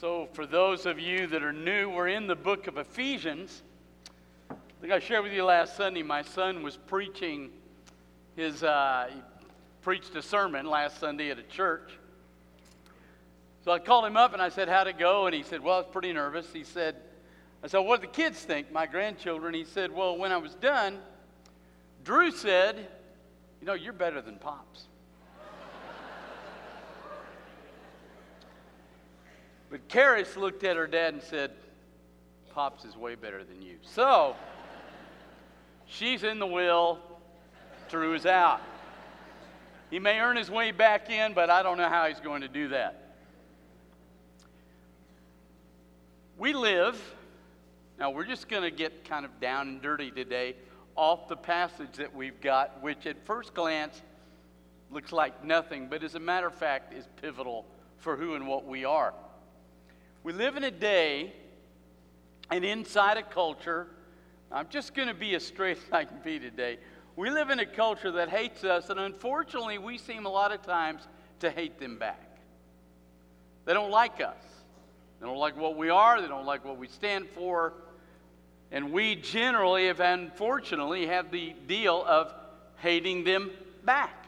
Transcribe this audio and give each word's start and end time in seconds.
So, 0.00 0.28
for 0.32 0.46
those 0.46 0.86
of 0.86 1.00
you 1.00 1.26
that 1.26 1.42
are 1.42 1.52
new, 1.52 1.90
we're 1.90 2.06
in 2.06 2.28
the 2.28 2.36
book 2.36 2.68
of 2.68 2.78
Ephesians. 2.78 3.64
I 4.48 4.54
think 4.80 4.92
I 4.92 5.00
shared 5.00 5.24
with 5.24 5.32
you 5.32 5.44
last 5.44 5.76
Sunday, 5.76 6.04
my 6.04 6.22
son 6.22 6.62
was 6.62 6.76
preaching 6.76 7.50
his, 8.36 8.62
uh, 8.62 9.08
he 9.12 9.20
preached 9.82 10.14
a 10.14 10.22
sermon 10.22 10.66
last 10.66 11.00
Sunday 11.00 11.32
at 11.32 11.40
a 11.40 11.42
church. 11.42 11.98
So 13.64 13.72
I 13.72 13.80
called 13.80 14.04
him 14.04 14.16
up 14.16 14.34
and 14.34 14.40
I 14.40 14.50
said, 14.50 14.68
How'd 14.68 14.86
it 14.86 15.00
go? 15.00 15.26
And 15.26 15.34
he 15.34 15.42
said, 15.42 15.64
Well, 15.64 15.74
I 15.74 15.78
was 15.78 15.88
pretty 15.90 16.12
nervous. 16.12 16.46
He 16.52 16.62
said, 16.62 16.94
I 17.64 17.66
said, 17.66 17.78
What 17.78 18.00
do 18.00 18.06
the 18.06 18.12
kids 18.12 18.38
think, 18.38 18.70
my 18.70 18.86
grandchildren? 18.86 19.52
He 19.52 19.64
said, 19.64 19.92
Well, 19.92 20.16
when 20.16 20.30
I 20.30 20.36
was 20.36 20.54
done, 20.54 20.98
Drew 22.04 22.30
said, 22.30 22.86
You 23.60 23.66
know, 23.66 23.74
you're 23.74 23.92
better 23.92 24.20
than 24.20 24.36
Pops. 24.36 24.87
But 29.70 29.88
Karis 29.88 30.36
looked 30.36 30.64
at 30.64 30.76
her 30.76 30.86
dad 30.86 31.14
and 31.14 31.22
said, 31.22 31.52
Pops 32.54 32.84
is 32.84 32.96
way 32.96 33.14
better 33.14 33.44
than 33.44 33.62
you. 33.62 33.76
So, 33.82 34.34
she's 35.86 36.24
in 36.24 36.38
the 36.38 36.46
will, 36.46 36.98
Drew 37.88 38.14
is 38.14 38.26
out. 38.26 38.60
He 39.90 39.98
may 39.98 40.20
earn 40.20 40.36
his 40.36 40.50
way 40.50 40.70
back 40.70 41.10
in, 41.10 41.32
but 41.34 41.50
I 41.50 41.62
don't 41.62 41.78
know 41.78 41.88
how 41.88 42.06
he's 42.06 42.20
going 42.20 42.42
to 42.42 42.48
do 42.48 42.68
that. 42.68 43.14
We 46.36 46.52
live, 46.52 47.00
now 47.98 48.10
we're 48.10 48.26
just 48.26 48.48
going 48.48 48.62
to 48.62 48.70
get 48.70 49.04
kind 49.04 49.24
of 49.24 49.40
down 49.40 49.68
and 49.68 49.82
dirty 49.82 50.10
today 50.10 50.56
off 50.94 51.28
the 51.28 51.36
passage 51.36 51.96
that 51.96 52.14
we've 52.14 52.40
got, 52.40 52.82
which 52.82 53.06
at 53.06 53.24
first 53.24 53.54
glance 53.54 54.02
looks 54.90 55.12
like 55.12 55.44
nothing, 55.44 55.88
but 55.88 56.02
as 56.02 56.14
a 56.14 56.20
matter 56.20 56.46
of 56.46 56.54
fact 56.54 56.92
is 56.92 57.06
pivotal 57.20 57.64
for 57.98 58.16
who 58.16 58.34
and 58.34 58.46
what 58.46 58.66
we 58.66 58.84
are. 58.84 59.14
We 60.22 60.32
live 60.32 60.56
in 60.56 60.64
a 60.64 60.70
day 60.70 61.32
and 62.50 62.64
inside 62.64 63.16
a 63.16 63.22
culture. 63.22 63.86
I'm 64.50 64.68
just 64.68 64.94
going 64.94 65.08
to 65.08 65.14
be 65.14 65.34
as 65.34 65.46
straight 65.46 65.76
as 65.76 65.92
I 65.92 66.04
can 66.04 66.18
be 66.24 66.38
today. 66.38 66.78
We 67.16 67.30
live 67.30 67.50
in 67.50 67.60
a 67.60 67.66
culture 67.66 68.10
that 68.12 68.28
hates 68.28 68.64
us, 68.64 68.90
and 68.90 68.98
unfortunately, 68.98 69.78
we 69.78 69.98
seem 69.98 70.26
a 70.26 70.28
lot 70.30 70.52
of 70.52 70.62
times 70.62 71.06
to 71.40 71.50
hate 71.50 71.78
them 71.78 71.98
back. 71.98 72.38
They 73.64 73.74
don't 73.74 73.90
like 73.90 74.20
us. 74.20 74.36
They 75.20 75.26
don't 75.26 75.36
like 75.36 75.56
what 75.56 75.76
we 75.76 75.90
are. 75.90 76.20
They 76.20 76.28
don't 76.28 76.46
like 76.46 76.64
what 76.64 76.78
we 76.78 76.88
stand 76.88 77.28
for. 77.34 77.74
And 78.70 78.92
we 78.92 79.14
generally 79.14 79.86
have, 79.86 80.00
unfortunately, 80.00 81.06
have 81.06 81.30
the 81.30 81.54
deal 81.66 82.04
of 82.06 82.32
hating 82.76 83.24
them 83.24 83.50
back. 83.84 84.26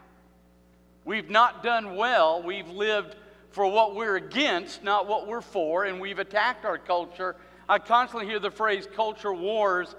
We've 1.05 1.31
not 1.31 1.63
done 1.63 1.97
well. 1.97 2.43
We've 2.43 2.69
lived 2.69 3.17
for 3.51 3.67
what 3.67 3.95
we're 3.95 4.17
against, 4.17 4.83
not 4.83 5.07
what 5.07 5.27
we're 5.27 5.41
for, 5.41 5.85
and 5.85 6.01
we've 6.01 6.19
attacked 6.19 6.65
our 6.65 6.79
culture. 6.79 7.37
I 7.69 7.79
constantly 7.79 8.27
hear 8.27 8.39
the 8.39 8.51
phrase 8.51 8.89
culture 8.95 9.33
wars. 9.33 9.95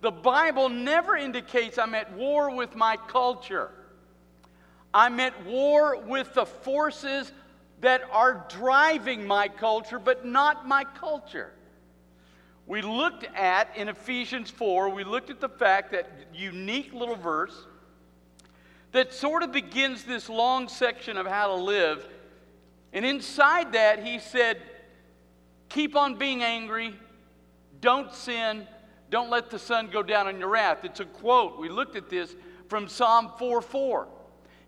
The 0.00 0.10
Bible 0.10 0.68
never 0.68 1.16
indicates 1.16 1.78
I'm 1.78 1.94
at 1.94 2.12
war 2.14 2.54
with 2.54 2.74
my 2.74 2.96
culture. 3.08 3.70
I'm 4.92 5.20
at 5.20 5.44
war 5.44 6.00
with 6.00 6.34
the 6.34 6.46
forces 6.46 7.32
that 7.80 8.02
are 8.12 8.46
driving 8.48 9.26
my 9.26 9.48
culture, 9.48 9.98
but 9.98 10.24
not 10.24 10.66
my 10.66 10.84
culture. 10.84 11.52
We 12.66 12.80
looked 12.80 13.24
at 13.34 13.76
in 13.76 13.88
Ephesians 13.88 14.50
4, 14.50 14.88
we 14.88 15.04
looked 15.04 15.28
at 15.28 15.40
the 15.40 15.48
fact 15.48 15.92
that 15.92 16.10
unique 16.32 16.94
little 16.94 17.16
verse 17.16 17.66
that 18.92 19.12
sort 19.12 19.42
of 19.42 19.52
begins 19.52 20.04
this 20.04 20.28
long 20.28 20.68
section 20.68 21.18
of 21.18 21.26
how 21.26 21.48
to 21.48 21.54
live 21.54 22.06
and 22.94 23.04
inside 23.04 23.72
that, 23.72 24.04
he 24.04 24.20
said, 24.20 24.62
Keep 25.68 25.96
on 25.96 26.14
being 26.14 26.44
angry, 26.44 26.94
don't 27.80 28.12
sin, 28.12 28.66
don't 29.10 29.28
let 29.30 29.50
the 29.50 29.58
sun 29.58 29.88
go 29.92 30.02
down 30.02 30.28
on 30.28 30.38
your 30.38 30.48
wrath. 30.48 30.84
It's 30.84 31.00
a 31.00 31.04
quote. 31.04 31.58
We 31.58 31.68
looked 31.68 31.96
at 31.96 32.08
this 32.08 32.34
from 32.68 32.88
Psalm 32.88 33.32
4 33.38 33.60
4. 33.60 34.08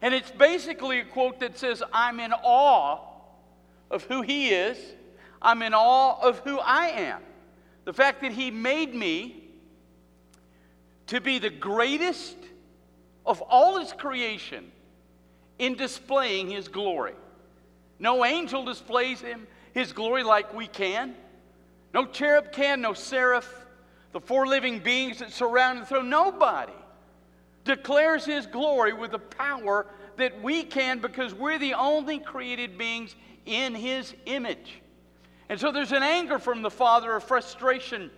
And 0.03 0.13
it's 0.13 0.31
basically 0.33 1.01
a 1.01 1.05
quote 1.05 1.41
that 1.41 1.57
says, 1.57 1.83
I'm 1.93 2.21
in 2.21 2.33
awe 2.33 2.99
of 3.91 4.03
who 4.05 4.23
he 4.23 4.49
is, 4.49 4.77
I'm 5.41 5.63
in 5.63 5.73
awe 5.73 6.21
of 6.21 6.41
who 6.41 6.59
I 6.59 6.89
am. 6.89 7.23
The 7.85 7.93
fact 7.93 8.23
that 8.23 8.33
he 8.33 8.51
made 8.51 8.93
me 8.93 9.45
to 11.07 11.21
be 11.21 11.39
the 11.39 11.51
greatest 11.51 12.37
of 13.25 13.41
all 13.43 13.79
his 13.79 13.93
creation 13.93 14.73
in 15.61 15.77
displaying 15.77 16.51
his 16.51 16.67
glory. 16.67 17.15
No 17.99 18.25
angel 18.25 18.65
displays 18.65 19.21
him, 19.21 19.47
his 19.73 19.93
glory 19.93 20.23
like 20.23 20.53
we 20.55 20.67
can. 20.67 21.15
No 21.95 22.07
cherub 22.07 22.53
can, 22.53 22.81
no 22.81 22.93
seraph, 22.93 23.67
the 24.13 24.21
four 24.21 24.47
living 24.47 24.81
beings 24.81 25.19
that 25.21 25.33
surround 25.33 25.81
the 25.81 25.87
throne. 25.87 26.11
Nobody 26.11 26.73
declares 27.65 28.25
his 28.25 28.47
glory 28.47 28.93
with 28.93 29.13
the 29.13 29.19
power 29.19 29.87
that 30.17 30.43
we 30.43 30.63
can 30.63 30.99
because 30.99 31.35
we're 31.35 31.59
the 31.59 31.75
only 31.75 32.19
created 32.19 32.79
beings 32.79 33.15
in 33.45 33.75
his 33.75 34.15
image. 34.27 34.81
And 35.49 35.61
so 35.61 35.71
there's 35.71 35.93
an 35.93 36.03
anger 36.03 36.39
from 36.39 36.63
the 36.63 36.71
Father, 36.71 37.15
a 37.15 37.21
frustration 37.21 38.11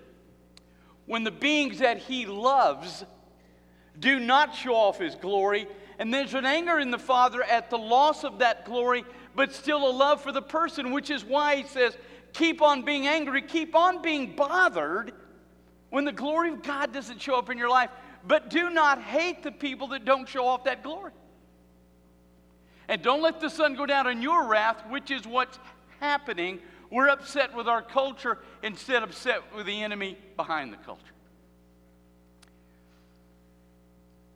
when 1.06 1.24
the 1.24 1.30
beings 1.30 1.78
that 1.78 1.98
he 1.98 2.26
loves 2.26 3.04
do 3.98 4.20
not 4.20 4.54
show 4.54 4.74
off 4.74 4.98
his 4.98 5.14
glory. 5.14 5.66
And 5.98 6.14
there's 6.14 6.34
an 6.34 6.46
anger 6.46 6.78
in 6.78 6.90
the 6.90 6.98
Father 6.98 7.42
at 7.42 7.70
the 7.70 7.78
loss 7.78 8.24
of 8.24 8.38
that 8.38 8.64
glory 8.64 9.04
but 9.34 9.52
still 9.52 9.88
a 9.88 9.92
love 9.92 10.20
for 10.20 10.32
the 10.32 10.42
person, 10.42 10.90
which 10.90 11.10
is 11.10 11.24
why 11.24 11.56
he 11.56 11.62
says, 11.62 11.96
keep 12.32 12.60
on 12.60 12.82
being 12.82 13.06
angry, 13.06 13.40
keep 13.40 13.76
on 13.76 14.02
being 14.02 14.34
bothered 14.34 15.12
when 15.90 16.04
the 16.04 16.12
glory 16.12 16.50
of 16.50 16.62
God 16.62 16.92
doesn't 16.92 17.22
show 17.22 17.36
up 17.36 17.48
in 17.48 17.56
your 17.56 17.70
life. 17.70 17.90
But 18.26 18.50
do 18.50 18.68
not 18.68 19.00
hate 19.00 19.44
the 19.44 19.52
people 19.52 19.86
that 19.88 20.04
don't 20.04 20.28
show 20.28 20.44
off 20.44 20.64
that 20.64 20.82
glory. 20.82 21.12
And 22.88 23.00
don't 23.00 23.22
let 23.22 23.40
the 23.40 23.48
sun 23.48 23.76
go 23.76 23.86
down 23.86 24.08
on 24.08 24.22
your 24.22 24.48
wrath, 24.48 24.82
which 24.88 25.12
is 25.12 25.24
what's 25.24 25.58
happening. 26.00 26.58
We're 26.90 27.08
upset 27.08 27.54
with 27.54 27.68
our 27.68 27.80
culture 27.80 28.38
instead 28.62 29.04
of 29.04 29.10
upset 29.10 29.42
with 29.54 29.66
the 29.66 29.82
enemy 29.82 30.18
behind 30.36 30.72
the 30.72 30.78
culture. 30.78 31.02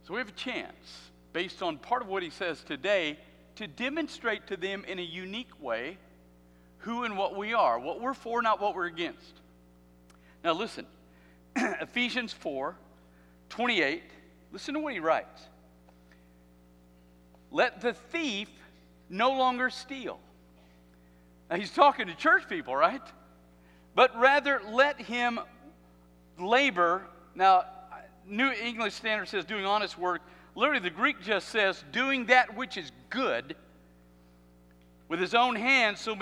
So 0.04 0.14
we 0.14 0.18
have 0.18 0.28
a 0.28 0.32
chance, 0.32 1.10
based 1.32 1.62
on 1.62 1.78
part 1.78 2.02
of 2.02 2.08
what 2.08 2.22
he 2.22 2.30
says 2.30 2.62
today, 2.62 3.18
to 3.56 3.66
demonstrate 3.66 4.46
to 4.48 4.56
them 4.56 4.84
in 4.86 4.98
a 4.98 5.02
unique 5.02 5.60
way 5.60 5.98
who 6.78 7.04
and 7.04 7.16
what 7.16 7.36
we 7.36 7.54
are, 7.54 7.78
what 7.78 8.00
we're 8.00 8.14
for, 8.14 8.42
not 8.42 8.60
what 8.60 8.74
we're 8.74 8.86
against. 8.86 9.40
Now, 10.42 10.52
listen 10.52 10.86
Ephesians 11.56 12.32
4 12.32 12.76
28, 13.48 14.02
listen 14.50 14.74
to 14.74 14.80
what 14.80 14.94
he 14.94 14.98
writes. 14.98 15.42
Let 17.50 17.82
the 17.82 17.92
thief 17.92 18.48
no 19.10 19.32
longer 19.32 19.68
steal. 19.68 20.18
Now, 21.50 21.56
he's 21.56 21.70
talking 21.70 22.06
to 22.06 22.14
church 22.14 22.48
people, 22.48 22.74
right? 22.74 23.02
But 23.94 24.18
rather 24.18 24.62
let 24.70 24.98
him 24.98 25.38
labor. 26.38 27.02
Now, 27.34 27.64
New 28.26 28.50
English 28.50 28.94
Standard 28.94 29.28
says 29.28 29.44
doing 29.44 29.66
honest 29.66 29.98
work 29.98 30.22
Literally, 30.54 30.80
the 30.80 30.90
Greek 30.90 31.22
just 31.22 31.48
says, 31.48 31.82
doing 31.92 32.26
that 32.26 32.56
which 32.56 32.76
is 32.76 32.92
good 33.08 33.56
with 35.08 35.20
his 35.20 35.34
own 35.34 35.56
hands 35.56 36.00
so, 36.00 36.16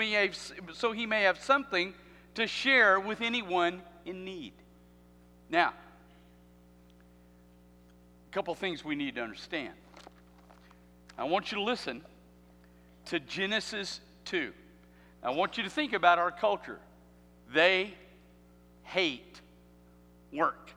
so 0.73 0.91
he 0.91 1.05
may 1.05 1.23
have 1.23 1.41
something 1.41 1.93
to 2.35 2.47
share 2.47 2.99
with 2.99 3.21
anyone 3.21 3.81
in 4.05 4.23
need. 4.23 4.53
Now, 5.49 5.73
a 8.29 8.33
couple 8.33 8.55
things 8.55 8.85
we 8.85 8.95
need 8.95 9.15
to 9.15 9.21
understand. 9.21 9.73
I 11.17 11.25
want 11.25 11.51
you 11.51 11.57
to 11.57 11.63
listen 11.63 12.01
to 13.05 13.19
Genesis 13.19 13.99
2. 14.25 14.53
I 15.23 15.31
want 15.31 15.57
you 15.57 15.63
to 15.63 15.69
think 15.69 15.93
about 15.93 16.19
our 16.19 16.31
culture. 16.31 16.79
They 17.53 17.93
hate 18.83 19.41
work. 20.31 20.71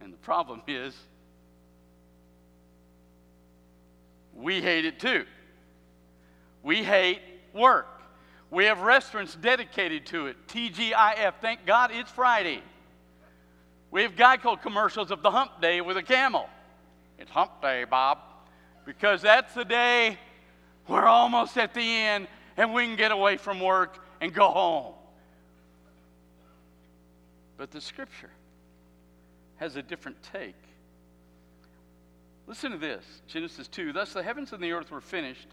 And 0.00 0.12
the 0.12 0.18
problem 0.18 0.62
is, 0.66 0.94
we 4.34 4.60
hate 4.60 4.84
it 4.84 4.98
too. 4.98 5.24
We 6.62 6.82
hate 6.82 7.20
work. 7.52 7.88
We 8.50 8.66
have 8.66 8.80
restaurants 8.80 9.34
dedicated 9.34 10.06
to 10.06 10.26
it. 10.26 10.36
TGIF. 10.48 11.34
Thank 11.40 11.64
God 11.64 11.90
it's 11.92 12.10
Friday. 12.10 12.62
We 13.90 14.02
have 14.02 14.14
Geico 14.14 14.60
commercials 14.60 15.10
of 15.10 15.22
the 15.22 15.30
hump 15.30 15.60
day 15.60 15.80
with 15.80 15.96
a 15.96 16.02
camel. 16.02 16.48
It's 17.18 17.30
hump 17.30 17.60
day, 17.60 17.84
Bob, 17.84 18.18
because 18.84 19.22
that's 19.22 19.54
the 19.54 19.64
day 19.64 20.18
we're 20.88 21.06
almost 21.06 21.56
at 21.56 21.74
the 21.74 21.80
end 21.80 22.26
and 22.56 22.72
we 22.74 22.84
can 22.84 22.96
get 22.96 23.12
away 23.12 23.36
from 23.36 23.60
work 23.60 24.04
and 24.20 24.32
go 24.32 24.48
home. 24.48 24.94
But 27.56 27.70
the 27.70 27.80
scripture 27.80 28.30
has 29.56 29.76
a 29.76 29.82
different 29.82 30.16
take. 30.32 30.56
Listen 32.52 32.72
to 32.72 32.76
this 32.76 33.02
Genesis 33.28 33.66
2. 33.66 33.94
Thus 33.94 34.12
the 34.12 34.22
heavens 34.22 34.52
and 34.52 34.62
the 34.62 34.72
earth 34.72 34.90
were 34.90 35.00
finished, 35.00 35.48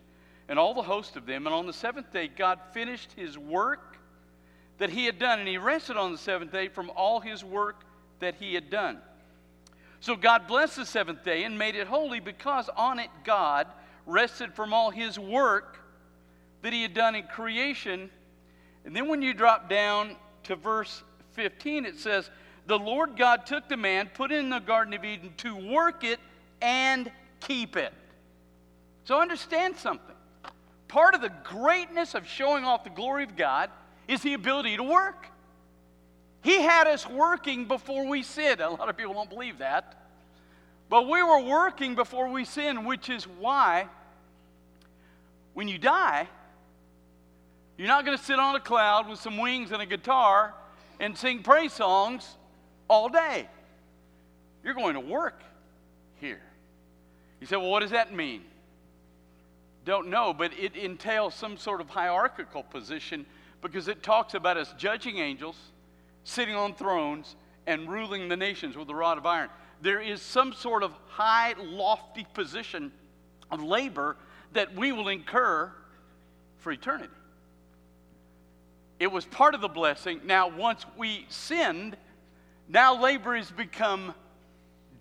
and 0.49 0.59
all 0.59 0.73
the 0.73 0.81
host 0.81 1.15
of 1.15 1.25
them. 1.25 1.47
And 1.47 1.55
on 1.55 1.65
the 1.65 1.71
seventh 1.71 2.11
day, 2.11 2.27
God 2.27 2.59
finished 2.73 3.13
his 3.15 3.37
work 3.37 3.97
that 4.79 4.89
he 4.89 5.05
had 5.05 5.17
done, 5.17 5.39
and 5.39 5.47
he 5.47 5.57
rested 5.57 5.95
on 5.95 6.11
the 6.11 6.17
seventh 6.17 6.51
day 6.51 6.67
from 6.67 6.91
all 6.97 7.21
his 7.21 7.41
work 7.41 7.85
that 8.19 8.35
he 8.35 8.53
had 8.53 8.69
done. 8.69 8.97
So 10.01 10.17
God 10.17 10.45
blessed 10.45 10.75
the 10.75 10.85
seventh 10.85 11.23
day 11.23 11.45
and 11.45 11.57
made 11.57 11.75
it 11.75 11.87
holy 11.87 12.19
because 12.19 12.69
on 12.75 12.99
it 12.99 13.11
God 13.23 13.67
rested 14.05 14.53
from 14.53 14.73
all 14.73 14.91
his 14.91 15.17
work 15.17 15.79
that 16.63 16.73
he 16.73 16.81
had 16.81 16.93
done 16.93 17.15
in 17.15 17.23
creation. 17.27 18.09
And 18.83 18.93
then 18.93 19.07
when 19.07 19.21
you 19.21 19.33
drop 19.33 19.69
down 19.69 20.17
to 20.43 20.57
verse 20.57 21.01
15, 21.31 21.85
it 21.85 21.97
says, 21.97 22.29
The 22.65 22.77
Lord 22.77 23.15
God 23.15 23.45
took 23.45 23.69
the 23.69 23.77
man, 23.77 24.09
put 24.13 24.33
him 24.33 24.39
in 24.39 24.49
the 24.49 24.59
Garden 24.59 24.93
of 24.93 25.05
Eden 25.05 25.33
to 25.37 25.55
work 25.55 26.03
it 26.03 26.19
and 26.61 27.11
keep 27.39 27.75
it. 27.75 27.93
So 29.05 29.19
understand 29.19 29.75
something. 29.77 30.15
Part 30.87 31.15
of 31.15 31.21
the 31.21 31.31
greatness 31.43 32.15
of 32.15 32.27
showing 32.27 32.63
off 32.63 32.83
the 32.83 32.89
glory 32.89 33.23
of 33.23 33.35
God 33.35 33.69
is 34.07 34.21
the 34.21 34.33
ability 34.33 34.77
to 34.77 34.83
work. 34.83 35.27
He 36.41 36.61
had 36.61 36.87
us 36.87 37.07
working 37.07 37.65
before 37.65 38.07
we 38.07 38.23
sinned. 38.23 38.61
A 38.61 38.69
lot 38.69 38.89
of 38.89 38.97
people 38.97 39.13
don't 39.13 39.29
believe 39.29 39.59
that. 39.59 39.95
But 40.89 41.07
we 41.07 41.21
were 41.21 41.41
working 41.41 41.95
before 41.95 42.29
we 42.29 42.45
sinned, 42.45 42.85
which 42.85 43.09
is 43.09 43.25
why 43.25 43.87
when 45.53 45.67
you 45.67 45.77
die, 45.77 46.27
you're 47.77 47.87
not 47.87 48.05
going 48.05 48.17
to 48.17 48.23
sit 48.23 48.39
on 48.39 48.55
a 48.55 48.59
cloud 48.59 49.07
with 49.07 49.19
some 49.19 49.37
wings 49.37 49.71
and 49.71 49.81
a 49.81 49.85
guitar 49.85 50.53
and 50.99 51.17
sing 51.17 51.43
praise 51.43 51.73
songs 51.73 52.27
all 52.89 53.09
day. 53.09 53.47
You're 54.63 54.73
going 54.73 54.95
to 54.95 54.99
work 54.99 55.41
here. 56.19 56.41
You 57.39 57.47
say, 57.47 57.55
well, 57.55 57.69
what 57.69 57.81
does 57.81 57.91
that 57.91 58.13
mean? 58.13 58.41
Don't 59.85 60.09
know, 60.09 60.33
but 60.33 60.51
it 60.59 60.75
entails 60.75 61.33
some 61.33 61.57
sort 61.57 61.81
of 61.81 61.89
hierarchical 61.89 62.63
position 62.63 63.25
because 63.61 63.87
it 63.87 64.03
talks 64.03 64.33
about 64.33 64.57
us 64.57 64.73
judging 64.77 65.17
angels, 65.17 65.55
sitting 66.23 66.55
on 66.55 66.73
thrones, 66.73 67.35
and 67.65 67.89
ruling 67.89 68.29
the 68.29 68.37
nations 68.37 68.75
with 68.75 68.89
a 68.89 68.95
rod 68.95 69.17
of 69.17 69.25
iron. 69.25 69.49
There 69.81 70.01
is 70.01 70.21
some 70.21 70.53
sort 70.53 70.83
of 70.83 70.93
high, 71.07 71.53
lofty 71.57 72.25
position 72.33 72.91
of 73.49 73.63
labor 73.63 74.17
that 74.53 74.75
we 74.75 74.91
will 74.91 75.07
incur 75.07 75.71
for 76.57 76.71
eternity. 76.71 77.13
It 78.99 79.11
was 79.11 79.25
part 79.25 79.55
of 79.55 79.61
the 79.61 79.69
blessing. 79.69 80.21
Now, 80.25 80.49
once 80.49 80.85
we 80.97 81.25
sinned, 81.29 81.95
now 82.67 82.99
labor 82.99 83.35
has 83.35 83.49
become 83.49 84.13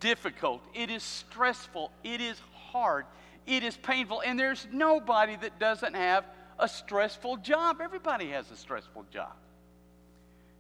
difficult. 0.01 0.63
It 0.75 0.91
is 0.91 1.03
stressful. 1.03 1.91
It 2.03 2.21
is 2.21 2.41
hard. 2.71 3.07
It 3.47 3.63
is 3.63 3.77
painful. 3.77 4.23
And 4.25 4.39
there's 4.39 4.67
nobody 4.73 5.37
that 5.37 5.59
doesn't 5.59 5.95
have 5.95 6.25
a 6.59 6.69
stressful 6.69 7.39
job. 7.39 7.81
Everybody 7.81 8.31
has 8.31 8.51
a 8.51 8.57
stressful 8.57 9.07
job. 9.13 9.33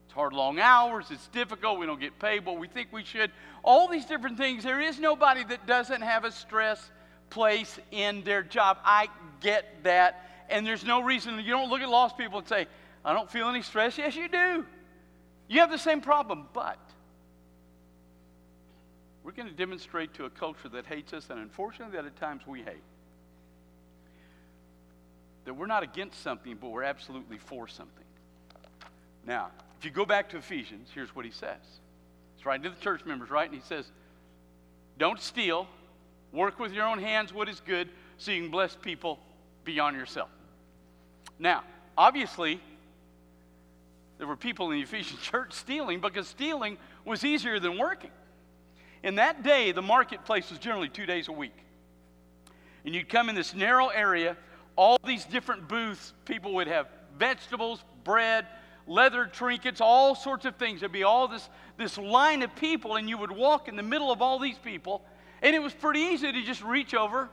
It's 0.06 0.14
hard, 0.14 0.32
long 0.32 0.58
hours. 0.58 1.06
It's 1.10 1.28
difficult. 1.28 1.78
We 1.78 1.86
don't 1.86 2.00
get 2.00 2.18
paid 2.18 2.46
what 2.46 2.58
we 2.58 2.66
think 2.68 2.88
we 2.92 3.04
should. 3.04 3.30
All 3.62 3.88
these 3.88 4.06
different 4.06 4.38
things. 4.38 4.64
There 4.64 4.80
is 4.80 4.98
nobody 4.98 5.44
that 5.44 5.66
doesn't 5.66 6.00
have 6.00 6.24
a 6.24 6.32
stress 6.32 6.90
place 7.28 7.78
in 7.90 8.24
their 8.24 8.42
job. 8.42 8.78
I 8.84 9.08
get 9.40 9.84
that. 9.84 10.24
And 10.48 10.66
there's 10.66 10.84
no 10.84 11.02
reason 11.02 11.38
you 11.40 11.50
don't 11.50 11.68
look 11.68 11.82
at 11.82 11.88
lost 11.90 12.16
people 12.16 12.38
and 12.38 12.48
say, 12.48 12.66
I 13.04 13.12
don't 13.12 13.30
feel 13.30 13.48
any 13.48 13.60
stress. 13.60 13.98
Yes, 13.98 14.16
you 14.16 14.28
do. 14.28 14.64
You 15.46 15.60
have 15.60 15.70
the 15.70 15.78
same 15.78 16.00
problem, 16.00 16.46
but 16.52 16.78
we're 19.22 19.32
going 19.32 19.48
to 19.48 19.54
demonstrate 19.54 20.14
to 20.14 20.24
a 20.24 20.30
culture 20.30 20.68
that 20.70 20.86
hates 20.86 21.12
us, 21.12 21.28
and 21.30 21.38
unfortunately, 21.38 21.96
that 21.96 22.06
at 22.06 22.16
times 22.16 22.42
we 22.46 22.62
hate, 22.62 22.82
that 25.44 25.54
we're 25.54 25.66
not 25.66 25.82
against 25.82 26.22
something, 26.22 26.56
but 26.60 26.68
we're 26.68 26.82
absolutely 26.82 27.38
for 27.38 27.68
something. 27.68 28.04
Now, 29.26 29.48
if 29.78 29.84
you 29.84 29.90
go 29.90 30.04
back 30.04 30.28
to 30.30 30.38
Ephesians, 30.38 30.88
here's 30.94 31.14
what 31.14 31.24
he 31.24 31.30
says. 31.30 31.58
It's 32.36 32.46
writing 32.46 32.64
to 32.64 32.70
the 32.70 32.80
church 32.80 33.04
members, 33.04 33.30
right? 33.30 33.50
And 33.50 33.58
he 33.58 33.66
says, 33.66 33.90
Don't 34.98 35.20
steal, 35.20 35.66
work 36.32 36.58
with 36.58 36.72
your 36.72 36.86
own 36.86 36.98
hands 36.98 37.32
what 37.32 37.48
is 37.48 37.60
good, 37.60 37.88
so 38.16 38.32
you 38.32 38.42
can 38.42 38.50
bless 38.50 38.76
people 38.76 39.18
beyond 39.64 39.96
yourself. 39.96 40.28
Now, 41.38 41.62
obviously, 41.96 42.60
there 44.18 44.26
were 44.26 44.36
people 44.36 44.70
in 44.70 44.78
the 44.78 44.82
Ephesian 44.82 45.18
church 45.22 45.52
stealing 45.52 46.00
because 46.00 46.28
stealing 46.28 46.76
was 47.04 47.24
easier 47.24 47.60
than 47.60 47.78
working. 47.78 48.10
In 49.02 49.16
that 49.16 49.42
day, 49.42 49.72
the 49.72 49.82
marketplace 49.82 50.50
was 50.50 50.58
generally 50.58 50.88
two 50.88 51.06
days 51.06 51.28
a 51.28 51.32
week. 51.32 51.56
And 52.84 52.94
you'd 52.94 53.08
come 53.08 53.28
in 53.28 53.34
this 53.34 53.54
narrow 53.54 53.88
area, 53.88 54.36
all 54.76 54.98
these 55.04 55.24
different 55.24 55.68
booths, 55.68 56.12
people 56.24 56.54
would 56.54 56.68
have 56.68 56.86
vegetables, 57.18 57.84
bread, 58.04 58.46
leather 58.86 59.26
trinkets, 59.26 59.80
all 59.80 60.14
sorts 60.14 60.44
of 60.44 60.56
things. 60.56 60.80
There'd 60.80 60.92
be 60.92 61.02
all 61.02 61.28
this, 61.28 61.48
this 61.76 61.98
line 61.98 62.42
of 62.42 62.54
people, 62.56 62.96
and 62.96 63.08
you 63.08 63.18
would 63.18 63.30
walk 63.30 63.68
in 63.68 63.76
the 63.76 63.82
middle 63.82 64.10
of 64.10 64.22
all 64.22 64.38
these 64.38 64.58
people, 64.58 65.04
and 65.42 65.54
it 65.54 65.60
was 65.60 65.74
pretty 65.74 66.00
easy 66.00 66.32
to 66.32 66.42
just 66.42 66.62
reach 66.62 66.94
over, 66.94 67.28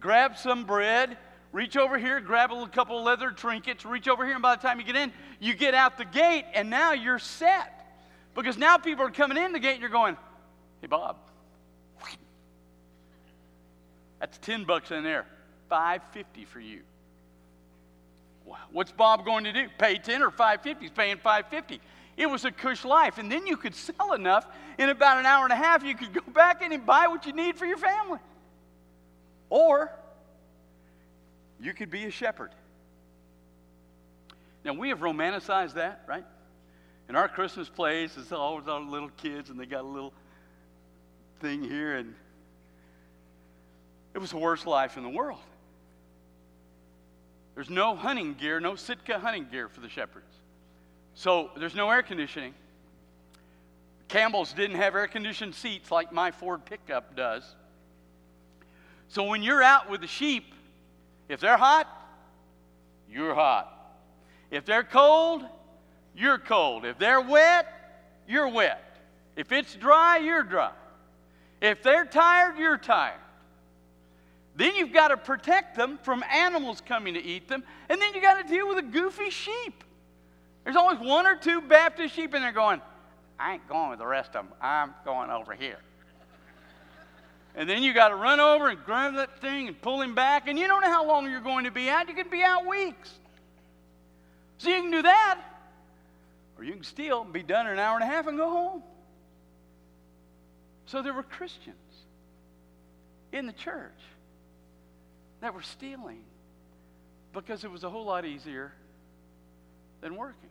grab 0.00 0.36
some 0.36 0.64
bread, 0.64 1.18
reach 1.52 1.76
over 1.76 1.98
here, 1.98 2.20
grab 2.20 2.50
a 2.50 2.66
couple 2.68 2.98
of 2.98 3.04
leather 3.04 3.30
trinkets, 3.30 3.84
reach 3.84 4.08
over 4.08 4.24
here, 4.24 4.34
and 4.34 4.42
by 4.42 4.56
the 4.56 4.62
time 4.62 4.80
you 4.80 4.86
get 4.86 4.96
in, 4.96 5.12
you 5.38 5.54
get 5.54 5.74
out 5.74 5.98
the 5.98 6.04
gate, 6.04 6.46
and 6.54 6.70
now 6.70 6.92
you're 6.92 7.18
set. 7.18 7.78
Because 8.34 8.56
now 8.56 8.78
people 8.78 9.04
are 9.04 9.10
coming 9.10 9.36
in 9.36 9.52
the 9.52 9.58
gate, 9.58 9.72
and 9.72 9.80
you're 9.80 9.90
going, 9.90 10.16
hey, 10.82 10.88
Bob, 10.88 11.16
that's 14.20 14.36
10 14.38 14.64
bucks 14.64 14.90
in 14.90 15.02
there, 15.02 15.26
550 15.70 16.44
for 16.44 16.60
you. 16.60 16.82
What's 18.70 18.92
Bob 18.92 19.24
going 19.24 19.44
to 19.44 19.52
do? 19.52 19.66
Pay 19.78 19.96
10 19.96 20.22
or 20.22 20.30
550? 20.30 20.84
He's 20.84 20.90
paying 20.90 21.16
550. 21.16 21.80
It 22.16 22.26
was 22.26 22.44
a 22.44 22.50
cush 22.50 22.84
life. 22.84 23.18
And 23.18 23.32
then 23.32 23.46
you 23.46 23.56
could 23.56 23.74
sell 23.74 24.12
enough 24.12 24.46
in 24.78 24.88
about 24.88 25.18
an 25.18 25.26
hour 25.26 25.44
and 25.44 25.52
a 25.52 25.56
half, 25.56 25.82
you 25.84 25.94
could 25.94 26.12
go 26.12 26.20
back 26.32 26.62
in 26.62 26.72
and 26.72 26.84
buy 26.84 27.06
what 27.08 27.26
you 27.26 27.32
need 27.32 27.56
for 27.56 27.66
your 27.66 27.78
family. 27.78 28.18
Or 29.50 29.90
you 31.60 31.72
could 31.74 31.90
be 31.90 32.04
a 32.04 32.10
shepherd. 32.10 32.50
Now, 34.64 34.74
we 34.74 34.90
have 34.90 35.00
romanticized 35.00 35.74
that, 35.74 36.02
right? 36.06 36.24
In 37.08 37.16
our 37.16 37.28
Christmas 37.28 37.68
plays, 37.68 38.16
it's 38.16 38.32
always 38.32 38.68
our 38.68 38.80
little 38.80 39.10
kids, 39.10 39.50
and 39.50 39.58
they 39.58 39.66
got 39.66 39.82
a 39.82 39.88
little 39.88 40.12
thing 41.42 41.62
here, 41.62 41.96
and 41.96 42.14
it 44.14 44.18
was 44.18 44.30
the 44.30 44.38
worst 44.38 44.66
life 44.66 44.96
in 44.96 45.02
the 45.02 45.08
world. 45.08 45.40
There's 47.54 47.68
no 47.68 47.94
hunting 47.94 48.34
gear, 48.34 48.60
no 48.60 48.76
Sitka 48.76 49.18
hunting 49.18 49.46
gear 49.50 49.68
for 49.68 49.80
the 49.80 49.88
shepherds. 49.88 50.32
So 51.14 51.50
there's 51.58 51.74
no 51.74 51.90
air 51.90 52.02
conditioning. 52.02 52.54
Campbell's 54.08 54.52
didn't 54.52 54.76
have 54.76 54.94
air 54.94 55.08
conditioned 55.08 55.54
seats 55.54 55.90
like 55.90 56.12
my 56.12 56.30
Ford 56.30 56.64
pickup 56.64 57.16
does. 57.16 57.42
So 59.08 59.24
when 59.24 59.42
you're 59.42 59.62
out 59.62 59.90
with 59.90 60.00
the 60.00 60.06
sheep, 60.06 60.54
if 61.28 61.40
they're 61.40 61.58
hot, 61.58 61.88
you're 63.10 63.34
hot. 63.34 63.98
If 64.50 64.64
they're 64.64 64.84
cold, 64.84 65.44
you're 66.14 66.38
cold. 66.38 66.84
If 66.84 66.98
they're 66.98 67.20
wet, 67.20 67.66
you're 68.28 68.48
wet. 68.48 68.82
If 69.36 69.50
it's 69.50 69.74
dry, 69.74 70.18
you're 70.18 70.42
dry. 70.42 70.72
If 71.62 71.82
they're 71.84 72.04
tired, 72.04 72.58
you're 72.58 72.76
tired. 72.76 73.20
Then 74.56 74.74
you've 74.74 74.92
got 74.92 75.08
to 75.08 75.16
protect 75.16 75.76
them 75.76 75.98
from 76.02 76.24
animals 76.24 76.82
coming 76.84 77.14
to 77.14 77.22
eat 77.22 77.48
them, 77.48 77.62
and 77.88 78.02
then 78.02 78.12
you've 78.12 78.22
got 78.22 78.44
to 78.44 78.52
deal 78.52 78.68
with 78.68 78.78
a 78.78 78.82
goofy 78.82 79.30
sheep. 79.30 79.84
There's 80.64 80.76
always 80.76 80.98
one 80.98 81.24
or 81.26 81.36
two 81.36 81.60
Baptist 81.60 82.14
sheep, 82.14 82.34
and 82.34 82.42
they're 82.42 82.52
going, 82.52 82.82
I 83.38 83.54
ain't 83.54 83.68
going 83.68 83.90
with 83.90 84.00
the 84.00 84.06
rest 84.06 84.34
of 84.34 84.44
them. 84.44 84.48
I'm 84.60 84.92
going 85.04 85.30
over 85.30 85.54
here. 85.54 85.78
And 87.54 87.70
then 87.70 87.82
you 87.82 87.94
got 87.94 88.08
to 88.08 88.16
run 88.16 88.40
over 88.40 88.68
and 88.68 88.82
grab 88.84 89.14
that 89.14 89.40
thing 89.40 89.68
and 89.68 89.80
pull 89.80 90.00
him 90.00 90.14
back. 90.14 90.48
And 90.48 90.58
you 90.58 90.66
don't 90.66 90.80
know 90.80 90.90
how 90.90 91.06
long 91.06 91.30
you're 91.30 91.40
going 91.40 91.64
to 91.64 91.70
be 91.70 91.88
out. 91.88 92.08
You 92.08 92.14
could 92.14 92.30
be 92.30 92.42
out 92.42 92.66
weeks. 92.66 93.12
So 94.58 94.68
you 94.68 94.80
can 94.80 94.90
do 94.90 95.02
that. 95.02 95.38
Or 96.56 96.64
you 96.64 96.72
can 96.72 96.84
steal 96.84 97.22
and 97.22 97.32
be 97.32 97.42
done 97.42 97.66
in 97.66 97.74
an 97.74 97.78
hour 97.78 97.94
and 97.94 98.04
a 98.04 98.06
half 98.06 98.26
and 98.26 98.38
go 98.38 98.48
home. 98.48 98.82
So 100.92 101.00
there 101.00 101.14
were 101.14 101.22
Christians 101.22 102.04
in 103.32 103.46
the 103.46 103.52
church 103.54 103.98
that 105.40 105.54
were 105.54 105.62
stealing 105.62 106.20
because 107.32 107.64
it 107.64 107.70
was 107.70 107.82
a 107.82 107.88
whole 107.88 108.04
lot 108.04 108.26
easier 108.26 108.74
than 110.02 110.16
working. 110.16 110.50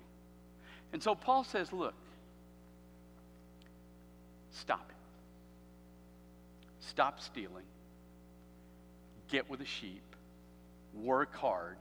And 0.93 1.03
so 1.03 1.13
Paul 1.13 1.43
says, 1.43 1.71
look, 1.71 1.93
stop 4.49 4.83
it. 4.89 4.95
Stop 6.79 7.19
stealing. 7.19 7.65
Get 9.29 9.47
with 9.47 9.59
the 9.59 9.65
sheep. 9.67 10.15
Work 10.95 11.35
hard 11.35 11.77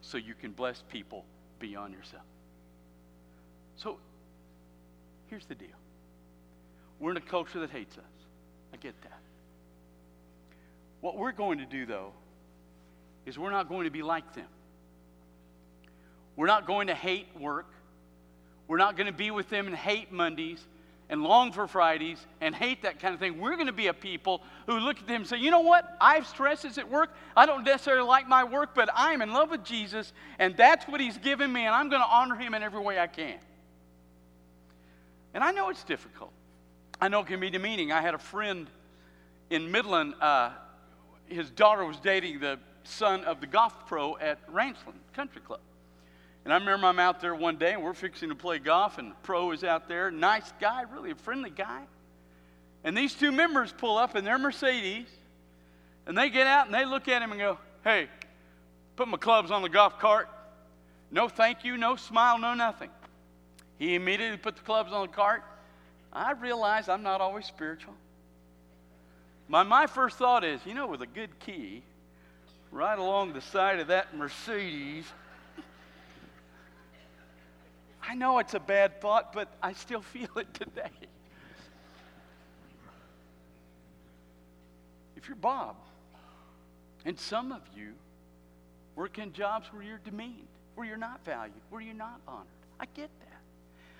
so 0.00 0.18
you 0.18 0.34
can 0.34 0.50
bless 0.50 0.82
people 0.90 1.24
beyond 1.60 1.94
yourself. 1.94 2.26
So 3.76 4.00
here's 5.28 5.46
the 5.46 5.54
deal 5.54 5.68
we're 7.00 7.12
in 7.12 7.16
a 7.16 7.20
culture 7.20 7.60
that 7.60 7.70
hates 7.70 7.96
us. 7.96 8.04
I 8.72 8.76
get 8.76 9.00
that. 9.02 9.20
What 11.00 11.16
we're 11.16 11.32
going 11.32 11.58
to 11.58 11.66
do, 11.66 11.86
though, 11.86 12.12
is 13.24 13.38
we're 13.38 13.50
not 13.50 13.68
going 13.68 13.84
to 13.84 13.90
be 13.90 14.02
like 14.02 14.34
them. 14.34 14.48
We're 16.36 16.46
not 16.46 16.66
going 16.66 16.88
to 16.88 16.94
hate 16.94 17.26
work. 17.38 17.66
We're 18.66 18.78
not 18.78 18.96
going 18.96 19.06
to 19.06 19.12
be 19.12 19.30
with 19.30 19.48
them 19.48 19.66
and 19.66 19.74
hate 19.74 20.12
Mondays 20.12 20.64
and 21.10 21.22
long 21.22 21.52
for 21.52 21.66
Fridays 21.66 22.18
and 22.40 22.54
hate 22.54 22.82
that 22.82 23.00
kind 23.00 23.14
of 23.14 23.20
thing. 23.20 23.40
We're 23.40 23.54
going 23.54 23.66
to 23.66 23.72
be 23.72 23.86
a 23.86 23.94
people 23.94 24.42
who 24.66 24.78
look 24.78 24.98
at 24.98 25.06
them 25.06 25.22
and 25.22 25.26
say, 25.26 25.38
you 25.38 25.50
know 25.50 25.60
what? 25.60 25.96
I 26.00 26.16
have 26.16 26.26
stresses 26.26 26.78
at 26.78 26.90
work. 26.90 27.14
I 27.36 27.46
don't 27.46 27.64
necessarily 27.64 28.06
like 28.06 28.28
my 28.28 28.44
work, 28.44 28.74
but 28.74 28.90
I 28.94 29.12
am 29.12 29.22
in 29.22 29.32
love 29.32 29.50
with 29.50 29.64
Jesus, 29.64 30.12
and 30.38 30.56
that's 30.56 30.86
what 30.86 31.00
He's 31.00 31.16
given 31.18 31.52
me, 31.52 31.64
and 31.64 31.74
I'm 31.74 31.88
going 31.88 32.02
to 32.02 32.08
honor 32.08 32.34
Him 32.34 32.54
in 32.54 32.62
every 32.62 32.80
way 32.80 32.98
I 32.98 33.06
can. 33.06 33.38
And 35.32 35.42
I 35.42 35.50
know 35.52 35.70
it's 35.70 35.84
difficult. 35.84 36.32
I 37.00 37.08
know 37.08 37.20
it 37.20 37.26
can 37.26 37.40
be 37.40 37.50
demeaning. 37.50 37.92
I 37.92 38.00
had 38.00 38.14
a 38.14 38.18
friend 38.18 38.66
in 39.50 39.70
Midland, 39.70 40.14
uh, 40.20 40.50
his 41.26 41.50
daughter 41.50 41.84
was 41.84 41.98
dating 41.98 42.40
the 42.40 42.58
son 42.84 43.24
of 43.24 43.40
the 43.40 43.46
golf 43.46 43.86
pro 43.86 44.16
at 44.18 44.38
Ranchland 44.52 44.98
Country 45.12 45.40
Club. 45.40 45.60
And 46.44 46.52
I 46.52 46.58
remember 46.58 46.86
I'm 46.86 46.98
out 46.98 47.20
there 47.20 47.34
one 47.34 47.56
day 47.56 47.74
and 47.74 47.82
we're 47.82 47.94
fixing 47.94 48.30
to 48.30 48.34
play 48.34 48.58
golf, 48.58 48.98
and 48.98 49.10
the 49.10 49.16
pro 49.22 49.52
is 49.52 49.64
out 49.64 49.88
there. 49.88 50.10
Nice 50.10 50.52
guy, 50.60 50.82
really 50.92 51.10
a 51.10 51.14
friendly 51.14 51.50
guy. 51.50 51.82
And 52.84 52.96
these 52.96 53.14
two 53.14 53.32
members 53.32 53.72
pull 53.72 53.98
up 53.98 54.16
in 54.16 54.24
their 54.24 54.38
Mercedes, 54.38 55.06
and 56.06 56.16
they 56.16 56.30
get 56.30 56.46
out 56.46 56.66
and 56.66 56.74
they 56.74 56.84
look 56.84 57.08
at 57.08 57.22
him 57.22 57.32
and 57.32 57.40
go, 57.40 57.58
Hey, 57.84 58.08
put 58.96 59.08
my 59.08 59.18
clubs 59.18 59.50
on 59.50 59.62
the 59.62 59.68
golf 59.68 59.98
cart. 59.98 60.28
No 61.10 61.28
thank 61.28 61.64
you, 61.64 61.76
no 61.76 61.96
smile, 61.96 62.38
no 62.38 62.54
nothing. 62.54 62.90
He 63.78 63.94
immediately 63.94 64.36
put 64.36 64.56
the 64.56 64.62
clubs 64.62 64.92
on 64.92 65.06
the 65.06 65.12
cart. 65.12 65.42
I 66.12 66.32
realize 66.32 66.88
I'm 66.88 67.02
not 67.02 67.20
always 67.20 67.46
spiritual. 67.46 67.94
My, 69.48 69.62
my 69.62 69.86
first 69.86 70.18
thought 70.18 70.44
is, 70.44 70.60
you 70.66 70.74
know, 70.74 70.86
with 70.86 71.02
a 71.02 71.06
good 71.06 71.38
key, 71.38 71.82
right 72.70 72.98
along 72.98 73.32
the 73.32 73.40
side 73.40 73.78
of 73.78 73.88
that 73.88 74.14
Mercedes, 74.14 75.04
I 78.02 78.14
know 78.14 78.38
it's 78.38 78.54
a 78.54 78.60
bad 78.60 79.00
thought, 79.00 79.32
but 79.34 79.48
I 79.62 79.74
still 79.74 80.00
feel 80.00 80.30
it 80.36 80.52
today. 80.54 80.90
If 85.16 85.28
you're 85.28 85.36
Bob, 85.36 85.76
and 87.04 87.18
some 87.18 87.52
of 87.52 87.60
you 87.76 87.92
work 88.96 89.18
in 89.18 89.32
jobs 89.32 89.68
where 89.72 89.82
you're 89.82 90.00
demeaned, 90.04 90.48
where 90.74 90.86
you're 90.86 90.96
not 90.96 91.24
valued, 91.24 91.60
where 91.70 91.82
you're 91.82 91.94
not 91.94 92.20
honored, 92.26 92.46
I 92.80 92.86
get 92.94 93.10
that. 93.20 93.27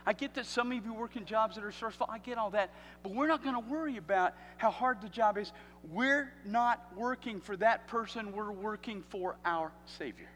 I 0.08 0.14
get 0.14 0.34
that 0.34 0.46
some 0.46 0.72
of 0.72 0.86
you 0.86 0.94
work 0.94 1.16
in 1.16 1.26
jobs 1.26 1.56
that 1.56 1.64
are 1.64 1.70
stressful. 1.70 2.06
I 2.08 2.16
get 2.18 2.38
all 2.38 2.50
that. 2.50 2.70
But 3.02 3.12
we're 3.12 3.28
not 3.28 3.42
going 3.44 3.54
to 3.54 3.70
worry 3.70 3.98
about 3.98 4.32
how 4.56 4.70
hard 4.70 5.02
the 5.02 5.08
job 5.08 5.36
is. 5.36 5.52
We're 5.90 6.32
not 6.44 6.82
working 6.96 7.40
for 7.40 7.56
that 7.58 7.86
person, 7.88 8.32
we're 8.32 8.50
working 8.50 9.04
for 9.10 9.36
our 9.44 9.70
Savior 9.98 10.28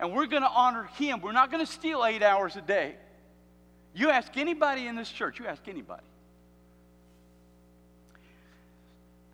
and 0.00 0.14
we're 0.14 0.26
going 0.26 0.42
to 0.42 0.48
honor 0.48 0.84
him. 0.94 1.20
We're 1.20 1.32
not 1.32 1.50
going 1.50 1.64
to 1.64 1.70
steal 1.70 2.04
eight 2.04 2.22
hours 2.22 2.56
a 2.56 2.62
day. 2.62 2.94
You 3.94 4.08
ask 4.08 4.34
anybody 4.36 4.86
in 4.86 4.96
this 4.96 5.10
church, 5.10 5.38
you 5.38 5.46
ask 5.46 5.68
anybody 5.68 6.02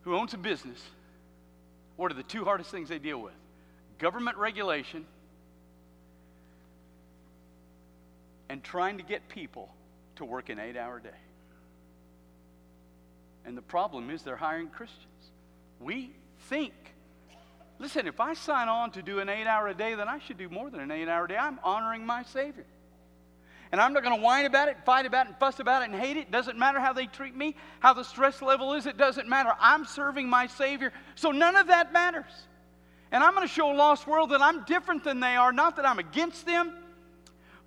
who 0.03 0.17
owns 0.17 0.35
a 0.35 0.38
business, 0.38 0.83
what 1.95 2.11
are 2.11 2.15
the 2.15 2.25
two 2.25 2.45
hardest 2.45 2.71
things 2.71 2.88
they 2.88 2.99
deal 2.99 3.23
with? 3.23 3.35
Government 3.99 4.37
regulation 4.38 5.07
and 8.49 8.62
trying 8.62 8.99
to 8.99 9.03
get 9.03 9.29
people 9.29 9.75
to 10.17 10.25
work 10.25 10.49
an 10.49 10.59
eight 10.59 10.76
hour 10.76 11.00
day. 11.00 11.11
And 13.45 13.57
the 13.57 13.62
problem 13.62 14.11
is 14.11 14.23
they're 14.23 14.37
hiring 14.37 14.69
Christians. 14.69 15.05
We 15.79 16.11
think 16.49 16.73
Listen, 17.79 18.07
if 18.07 18.21
I 18.21 18.33
sign 18.35 18.69
on 18.69 18.91
to 18.93 19.03
do 19.03 19.19
an 19.19 19.29
eight 19.29 19.47
hour 19.47 19.69
a 19.69 19.75
day, 19.75 19.95
then 19.95 20.09
I 20.09 20.19
should 20.19 20.38
do 20.38 20.49
more 20.49 20.71
than 20.71 20.81
an 20.81 20.91
eight 20.91 21.09
hour 21.09 21.26
day. 21.26 21.37
I'm 21.37 21.61
honoring 21.62 22.07
my 22.07 22.23
Savior. 22.23 22.65
And 23.73 23.81
I'm 23.81 23.93
not 23.93 24.03
going 24.03 24.17
to 24.17 24.23
whine 24.23 24.47
about 24.47 24.69
it, 24.69 24.76
fight 24.87 25.07
about 25.07 25.26
it, 25.26 25.31
and 25.31 25.38
fuss 25.38 25.59
about 25.59 25.83
it, 25.83 25.91
and 25.91 26.00
hate 26.00 26.17
it. 26.17 26.31
Doesn't 26.31 26.57
matter 26.57 26.81
how 26.81 26.93
they 26.93 27.07
treat 27.07 27.35
me, 27.35 27.57
how 27.81 27.93
the 27.93 28.05
stress 28.05 28.41
level 28.41 28.73
is, 28.75 28.87
it 28.87 28.97
doesn't 28.97 29.29
matter. 29.29 29.53
I'm 29.61 29.85
serving 29.85 30.29
my 30.29 30.47
Savior, 30.47 30.93
so 31.17 31.33
none 31.33 31.57
of 31.57 31.67
that 31.67 31.93
matters. 31.93 32.31
And 33.11 33.23
I'm 33.23 33.35
going 33.35 33.47
to 33.47 33.53
show 33.53 33.73
a 33.73 33.75
lost 33.75 34.07
world 34.07 34.31
that 34.31 34.41
I'm 34.41 34.65
different 34.65 35.05
than 35.05 35.21
they 35.21 35.37
are, 35.37 35.53
not 35.53 35.76
that 35.76 35.85
I'm 35.85 35.99
against 35.99 36.47
them, 36.47 36.73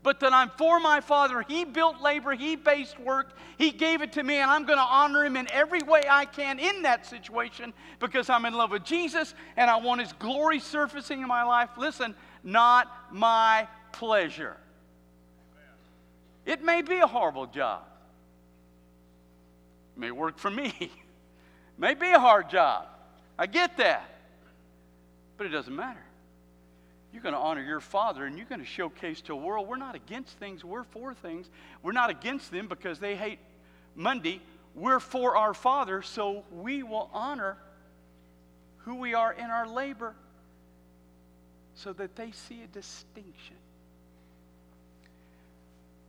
but 0.09 0.21
that 0.21 0.33
I'm 0.33 0.49
for 0.57 0.79
my 0.79 1.01
Father. 1.01 1.45
He 1.47 1.65
built 1.65 2.01
labor, 2.01 2.33
He 2.33 2.55
based 2.55 2.99
work, 2.99 3.37
He 3.59 3.69
gave 3.69 4.01
it 4.01 4.13
to 4.13 4.23
me, 4.23 4.37
and 4.37 4.49
I'm 4.49 4.65
going 4.65 4.79
to 4.79 4.83
honor 4.83 5.23
Him 5.23 5.37
in 5.37 5.47
every 5.51 5.83
way 5.83 6.01
I 6.09 6.25
can 6.25 6.57
in 6.57 6.81
that 6.81 7.05
situation 7.05 7.73
because 7.99 8.27
I'm 8.27 8.43
in 8.45 8.55
love 8.55 8.71
with 8.71 8.83
Jesus 8.83 9.35
and 9.55 9.69
I 9.69 9.77
want 9.77 10.01
His 10.01 10.11
glory 10.13 10.59
surfacing 10.61 11.21
in 11.21 11.27
my 11.27 11.43
life. 11.43 11.69
Listen, 11.77 12.15
not 12.43 12.91
my 13.11 13.67
pleasure. 13.91 14.57
It 16.43 16.63
may 16.63 16.81
be 16.81 16.97
a 16.97 17.05
horrible 17.05 17.45
job, 17.45 17.83
it 19.95 19.99
may 19.99 20.09
work 20.09 20.39
for 20.39 20.49
me, 20.49 20.73
it 20.79 20.89
may 21.77 21.93
be 21.93 22.09
a 22.09 22.19
hard 22.19 22.49
job. 22.49 22.87
I 23.37 23.45
get 23.45 23.77
that, 23.77 24.09
but 25.37 25.45
it 25.45 25.51
doesn't 25.51 25.75
matter. 25.75 26.03
You're 27.11 27.23
going 27.23 27.33
to 27.33 27.39
honor 27.39 27.63
your 27.63 27.79
father 27.79 28.25
and 28.25 28.37
you're 28.37 28.45
going 28.45 28.61
to 28.61 28.67
showcase 28.67 29.21
to 29.21 29.27
the 29.27 29.35
world 29.35 29.67
we're 29.67 29.77
not 29.77 29.95
against 29.95 30.37
things, 30.37 30.63
we're 30.63 30.83
for 30.83 31.13
things. 31.13 31.49
We're 31.81 31.91
not 31.91 32.09
against 32.09 32.51
them 32.51 32.67
because 32.67 32.99
they 32.99 33.15
hate 33.15 33.39
Monday. 33.95 34.41
We're 34.75 34.99
for 34.99 35.35
our 35.35 35.53
father, 35.53 36.01
so 36.01 36.43
we 36.51 36.83
will 36.83 37.09
honor 37.11 37.57
who 38.79 38.95
we 38.95 39.13
are 39.13 39.33
in 39.33 39.45
our 39.45 39.67
labor 39.67 40.15
so 41.73 41.93
that 41.93 42.15
they 42.15 42.31
see 42.31 42.61
a 42.61 42.67
distinction. 42.67 43.55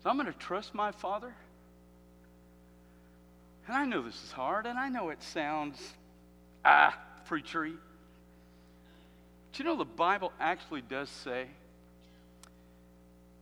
So 0.02 0.10
I'm 0.10 0.16
going 0.16 0.32
to 0.32 0.38
trust 0.38 0.74
my 0.74 0.92
father. 0.92 1.34
And 3.66 3.76
I 3.76 3.84
know 3.84 4.02
this 4.02 4.22
is 4.24 4.32
hard, 4.32 4.66
and 4.66 4.78
I 4.78 4.88
know 4.88 5.10
it 5.10 5.22
sounds, 5.22 5.78
ah, 6.64 6.98
preachery. 7.28 7.76
You 9.60 9.66
know 9.66 9.76
the 9.76 9.84
Bible 9.84 10.32
actually 10.40 10.80
does 10.80 11.10
say 11.10 11.46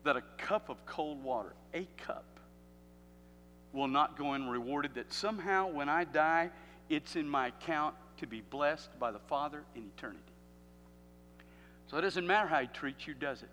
that 0.02 0.16
a 0.16 0.22
cup 0.36 0.68
of 0.68 0.84
cold 0.84 1.22
water, 1.22 1.52
a 1.72 1.86
cup, 1.96 2.40
will 3.72 3.86
not 3.86 4.18
go 4.18 4.32
unrewarded? 4.32 4.96
That 4.96 5.12
somehow 5.12 5.68
when 5.68 5.88
I 5.88 6.02
die, 6.02 6.50
it's 6.88 7.14
in 7.14 7.28
my 7.28 7.46
account 7.46 7.94
to 8.16 8.26
be 8.26 8.40
blessed 8.40 8.98
by 8.98 9.12
the 9.12 9.20
Father 9.20 9.62
in 9.76 9.84
eternity. 9.96 10.18
So 11.86 11.98
it 11.98 12.00
doesn't 12.00 12.26
matter 12.26 12.48
how 12.48 12.62
He 12.62 12.66
treats 12.66 13.06
you, 13.06 13.14
does 13.14 13.42
it? 13.42 13.50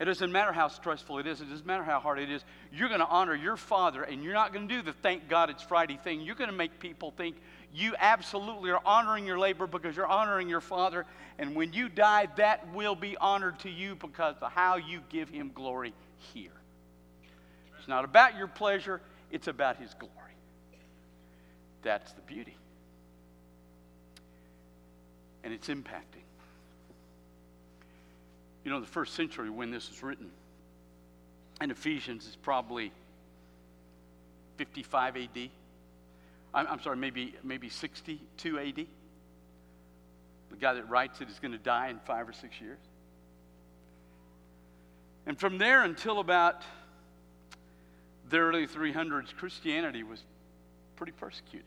It 0.00 0.06
doesn't 0.06 0.32
matter 0.32 0.52
how 0.52 0.68
stressful 0.68 1.18
it 1.18 1.26
is. 1.26 1.40
It 1.40 1.50
doesn't 1.50 1.66
matter 1.66 1.84
how 1.84 2.00
hard 2.00 2.18
it 2.18 2.30
is. 2.30 2.44
You're 2.72 2.88
going 2.88 3.00
to 3.00 3.06
honor 3.06 3.34
your 3.34 3.56
Father, 3.56 4.02
and 4.02 4.24
you're 4.24 4.32
not 4.32 4.52
going 4.52 4.68
to 4.68 4.74
do 4.74 4.82
the 4.82 4.92
thank 4.92 5.28
God 5.28 5.50
it's 5.50 5.62
Friday 5.62 5.98
thing. 6.02 6.22
You're 6.22 6.34
going 6.34 6.50
to 6.50 6.56
make 6.56 6.80
people 6.80 7.12
think 7.12 7.36
you 7.74 7.94
absolutely 7.98 8.70
are 8.70 8.80
honoring 8.84 9.26
your 9.26 9.38
labor 9.38 9.66
because 9.66 9.96
you're 9.96 10.06
honoring 10.06 10.48
your 10.48 10.60
Father. 10.60 11.06
And 11.38 11.54
when 11.54 11.72
you 11.72 11.88
die, 11.88 12.28
that 12.36 12.72
will 12.74 12.94
be 12.94 13.16
honored 13.16 13.58
to 13.60 13.70
you 13.70 13.94
because 13.94 14.36
of 14.40 14.52
how 14.52 14.76
you 14.76 15.00
give 15.08 15.28
Him 15.28 15.52
glory 15.54 15.94
here. 16.16 16.50
It's 17.78 17.88
not 17.88 18.04
about 18.04 18.36
your 18.36 18.48
pleasure, 18.48 19.00
it's 19.30 19.48
about 19.48 19.76
His 19.76 19.94
glory. 19.94 20.12
That's 21.82 22.12
the 22.12 22.20
beauty. 22.22 22.56
And 25.44 25.52
it's 25.52 25.68
impacting. 25.68 26.22
You 28.64 28.70
know, 28.70 28.80
the 28.80 28.86
first 28.86 29.14
century 29.14 29.50
when 29.50 29.70
this 29.70 29.88
was 29.88 30.02
written, 30.02 30.30
and 31.60 31.70
Ephesians 31.70 32.26
is 32.26 32.36
probably 32.36 32.92
55 34.56 35.16
AD. 35.16 35.50
I'm, 36.54 36.66
I'm 36.66 36.80
sorry, 36.80 36.96
maybe, 36.96 37.34
maybe 37.42 37.68
62 37.68 38.58
AD. 38.58 38.86
The 40.50 40.56
guy 40.60 40.74
that 40.74 40.88
writes 40.88 41.20
it 41.20 41.28
is 41.28 41.38
going 41.38 41.52
to 41.52 41.58
die 41.58 41.88
in 41.88 41.98
five 42.00 42.28
or 42.28 42.32
six 42.32 42.60
years. 42.60 42.78
And 45.26 45.38
from 45.38 45.58
there 45.58 45.82
until 45.82 46.18
about 46.18 46.62
the 48.28 48.38
early 48.38 48.66
300s, 48.66 49.34
Christianity 49.34 50.02
was 50.02 50.22
pretty 50.96 51.12
persecuted. 51.12 51.66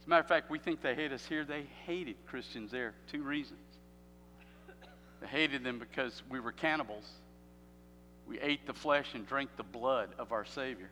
As 0.00 0.06
a 0.06 0.10
matter 0.10 0.20
of 0.20 0.28
fact, 0.28 0.50
we 0.50 0.58
think 0.58 0.82
they 0.82 0.94
hate 0.94 1.12
us 1.12 1.26
here. 1.26 1.44
They 1.44 1.66
hated 1.84 2.16
Christians 2.26 2.70
there. 2.70 2.94
Two 3.10 3.22
reasons. 3.22 3.65
They 5.20 5.26
hated 5.26 5.64
them 5.64 5.78
because 5.78 6.22
we 6.30 6.40
were 6.40 6.52
cannibals. 6.52 7.04
We 8.26 8.40
ate 8.40 8.66
the 8.66 8.74
flesh 8.74 9.14
and 9.14 9.26
drank 9.26 9.56
the 9.56 9.62
blood 9.62 10.10
of 10.18 10.32
our 10.32 10.44
Savior. 10.44 10.90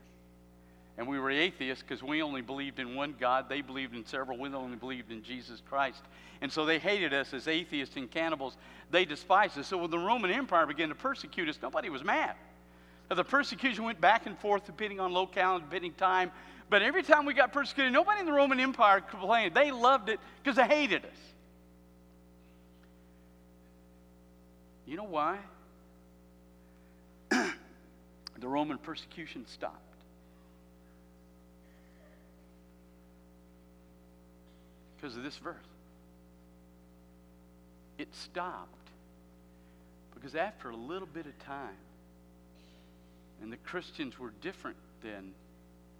And 0.96 1.08
we 1.08 1.18
were 1.18 1.30
atheists 1.30 1.82
because 1.82 2.02
we 2.02 2.22
only 2.22 2.40
believed 2.40 2.78
in 2.78 2.94
one 2.94 3.16
God. 3.18 3.48
They 3.48 3.60
believed 3.60 3.96
in 3.96 4.06
several. 4.06 4.38
We 4.38 4.48
only 4.50 4.76
believed 4.76 5.10
in 5.10 5.24
Jesus 5.24 5.60
Christ. 5.68 6.02
And 6.40 6.52
so 6.52 6.64
they 6.64 6.78
hated 6.78 7.12
us 7.12 7.34
as 7.34 7.48
atheists 7.48 7.96
and 7.96 8.08
cannibals. 8.08 8.56
They 8.90 9.04
despised 9.04 9.58
us. 9.58 9.66
So 9.66 9.78
when 9.78 9.90
the 9.90 9.98
Roman 9.98 10.30
Empire 10.30 10.66
began 10.66 10.90
to 10.90 10.94
persecute 10.94 11.48
us, 11.48 11.58
nobody 11.60 11.88
was 11.88 12.04
mad. 12.04 12.36
Now, 13.10 13.16
the 13.16 13.24
persecution 13.24 13.84
went 13.84 14.00
back 14.00 14.26
and 14.26 14.38
forth 14.38 14.64
depending 14.66 15.00
on 15.00 15.12
locale 15.12 15.56
and 15.56 15.64
depending 15.64 15.92
time. 15.94 16.30
But 16.70 16.82
every 16.82 17.02
time 17.02 17.26
we 17.26 17.34
got 17.34 17.52
persecuted, 17.52 17.92
nobody 17.92 18.20
in 18.20 18.26
the 18.26 18.32
Roman 18.32 18.60
Empire 18.60 19.00
complained. 19.00 19.54
They 19.54 19.72
loved 19.72 20.08
it 20.08 20.20
because 20.42 20.56
they 20.56 20.66
hated 20.66 21.04
us. 21.04 21.33
You 24.86 24.96
know 24.96 25.04
why? 25.04 25.38
the 27.30 28.48
Roman 28.48 28.78
persecution 28.78 29.46
stopped. 29.46 29.80
Because 34.96 35.16
of 35.16 35.22
this 35.22 35.36
verse. 35.38 35.56
It 37.98 38.08
stopped 38.14 38.84
because 40.14 40.34
after 40.34 40.70
a 40.70 40.76
little 40.76 41.08
bit 41.12 41.26
of 41.26 41.38
time, 41.40 41.76
and 43.42 43.52
the 43.52 43.58
Christians 43.58 44.18
were 44.18 44.32
different 44.40 44.76
than 45.02 45.32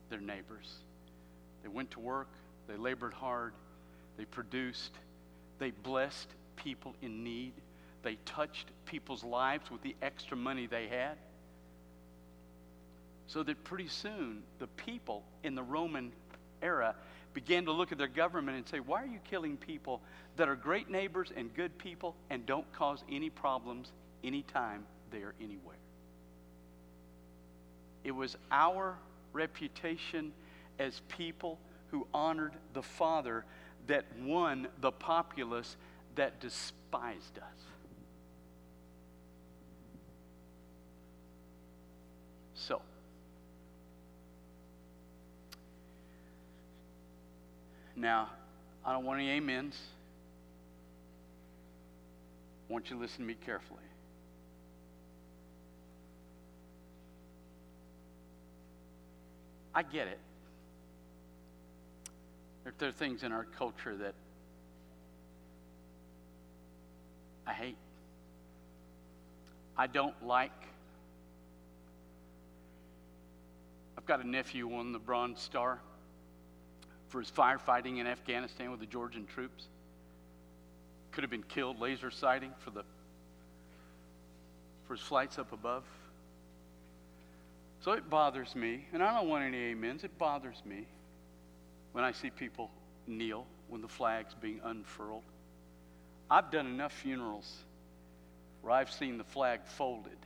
their 0.08 0.20
neighbors. 0.20 0.76
They 1.62 1.68
went 1.68 1.90
to 1.92 2.00
work, 2.00 2.28
they 2.66 2.76
labored 2.76 3.12
hard, 3.12 3.52
they 4.16 4.24
produced, 4.24 4.92
they 5.58 5.72
blessed 5.72 6.28
people 6.56 6.94
in 7.02 7.22
need, 7.22 7.52
they 8.04 8.16
touched 8.26 8.68
people's 8.86 9.24
lives 9.24 9.70
with 9.70 9.82
the 9.82 9.96
extra 10.02 10.36
money 10.36 10.66
they 10.66 10.86
had. 10.86 11.16
So 13.26 13.42
that 13.42 13.64
pretty 13.64 13.88
soon 13.88 14.42
the 14.58 14.66
people 14.68 15.24
in 15.42 15.54
the 15.54 15.62
Roman 15.62 16.12
era 16.62 16.94
began 17.32 17.64
to 17.64 17.72
look 17.72 17.90
at 17.90 17.98
their 17.98 18.06
government 18.06 18.56
and 18.56 18.68
say, 18.68 18.78
Why 18.78 19.02
are 19.02 19.06
you 19.06 19.18
killing 19.24 19.56
people 19.56 20.02
that 20.36 20.48
are 20.48 20.54
great 20.54 20.90
neighbors 20.90 21.32
and 21.34 21.52
good 21.54 21.76
people 21.78 22.14
and 22.30 22.46
don't 22.46 22.70
cause 22.72 23.02
any 23.10 23.30
problems 23.30 23.90
anytime 24.22 24.84
they 25.10 25.18
are 25.18 25.34
anywhere? 25.40 25.76
It 28.04 28.12
was 28.12 28.36
our 28.50 28.96
reputation 29.32 30.32
as 30.78 31.00
people 31.08 31.58
who 31.90 32.06
honored 32.12 32.52
the 32.74 32.82
Father 32.82 33.44
that 33.86 34.04
won 34.20 34.68
the 34.80 34.92
populace 34.92 35.76
that 36.14 36.40
despised 36.40 37.38
us. 37.38 37.64
So, 42.54 42.80
now, 48.04 48.28
I 48.84 48.92
don't 48.92 49.06
want 49.06 49.18
any 49.18 49.34
amens. 49.34 49.74
I 52.68 52.72
want 52.72 52.90
you 52.90 52.96
to 52.96 53.02
listen 53.02 53.20
to 53.20 53.24
me 53.24 53.34
carefully. 53.46 53.80
I 59.74 59.82
get 59.82 60.06
it. 60.06 60.18
There 62.78 62.88
are 62.88 62.92
things 62.92 63.22
in 63.22 63.32
our 63.32 63.44
culture 63.44 63.96
that 63.96 64.12
I 67.46 67.54
hate, 67.54 67.76
I 69.78 69.86
don't 69.86 70.14
like. 70.26 70.52
I've 73.96 74.04
got 74.04 74.22
a 74.22 74.28
nephew 74.28 74.66
won 74.66 74.92
the 74.92 74.98
Bronze 74.98 75.40
Star 75.40 75.80
for 77.14 77.20
his 77.20 77.30
firefighting 77.30 78.00
in 78.00 78.08
Afghanistan 78.08 78.72
with 78.72 78.80
the 78.80 78.86
Georgian 78.86 79.24
troops. 79.24 79.68
Could 81.12 81.22
have 81.22 81.30
been 81.30 81.44
killed 81.44 81.78
laser 81.78 82.10
sighting 82.10 82.50
for 82.58 82.70
the 82.70 82.82
for 84.88 84.96
his 84.96 85.02
flights 85.04 85.38
up 85.38 85.52
above. 85.52 85.84
So 87.82 87.92
it 87.92 88.10
bothers 88.10 88.56
me, 88.56 88.86
and 88.92 89.00
I 89.00 89.14
don't 89.14 89.28
want 89.28 89.44
any 89.44 89.70
amens. 89.70 90.02
It 90.02 90.18
bothers 90.18 90.60
me 90.66 90.88
when 91.92 92.02
I 92.02 92.10
see 92.10 92.30
people 92.30 92.72
kneel 93.06 93.46
when 93.68 93.80
the 93.80 93.86
flag's 93.86 94.34
being 94.34 94.60
unfurled. 94.64 95.22
I've 96.28 96.50
done 96.50 96.66
enough 96.66 96.92
funerals 96.92 97.58
where 98.60 98.72
I've 98.72 98.90
seen 98.90 99.18
the 99.18 99.24
flag 99.24 99.60
folded 99.64 100.18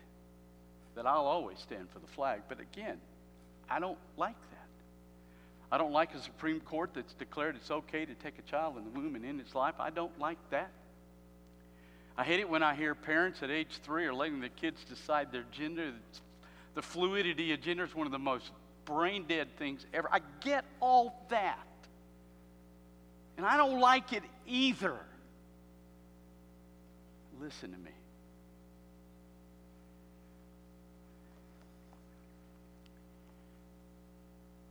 that 0.94 1.06
I'll 1.06 1.26
always 1.26 1.58
stand 1.58 1.90
for 1.90 1.98
the 1.98 2.06
flag. 2.06 2.40
But 2.48 2.60
again, 2.60 2.96
I 3.68 3.78
don't 3.78 3.98
like 4.16 4.40
that. 4.52 4.57
I 5.70 5.76
don't 5.76 5.92
like 5.92 6.14
a 6.14 6.22
Supreme 6.22 6.60
Court 6.60 6.90
that's 6.94 7.12
declared 7.14 7.56
it's 7.56 7.70
okay 7.70 8.06
to 8.06 8.14
take 8.14 8.38
a 8.38 8.42
child 8.42 8.78
in 8.78 8.84
the 8.84 8.90
womb 8.90 9.14
and 9.16 9.24
end 9.24 9.40
its 9.40 9.54
life. 9.54 9.74
I 9.78 9.90
don't 9.90 10.18
like 10.18 10.38
that. 10.50 10.70
I 12.16 12.24
hate 12.24 12.40
it 12.40 12.48
when 12.48 12.62
I 12.62 12.74
hear 12.74 12.94
parents 12.94 13.42
at 13.42 13.50
age 13.50 13.78
three 13.82 14.06
are 14.06 14.14
letting 14.14 14.40
their 14.40 14.48
kids 14.48 14.82
decide 14.88 15.30
their 15.30 15.44
gender. 15.52 15.92
The 16.74 16.82
fluidity 16.82 17.52
of 17.52 17.60
gender 17.60 17.84
is 17.84 17.94
one 17.94 18.06
of 18.06 18.12
the 18.12 18.18
most 18.18 18.50
brain 18.86 19.26
dead 19.28 19.48
things 19.58 19.84
ever. 19.92 20.08
I 20.10 20.20
get 20.40 20.64
all 20.80 21.26
that. 21.28 21.58
And 23.36 23.44
I 23.44 23.56
don't 23.56 23.78
like 23.78 24.12
it 24.14 24.22
either. 24.46 24.98
Listen 27.40 27.70
to 27.72 27.78
me. 27.78 27.90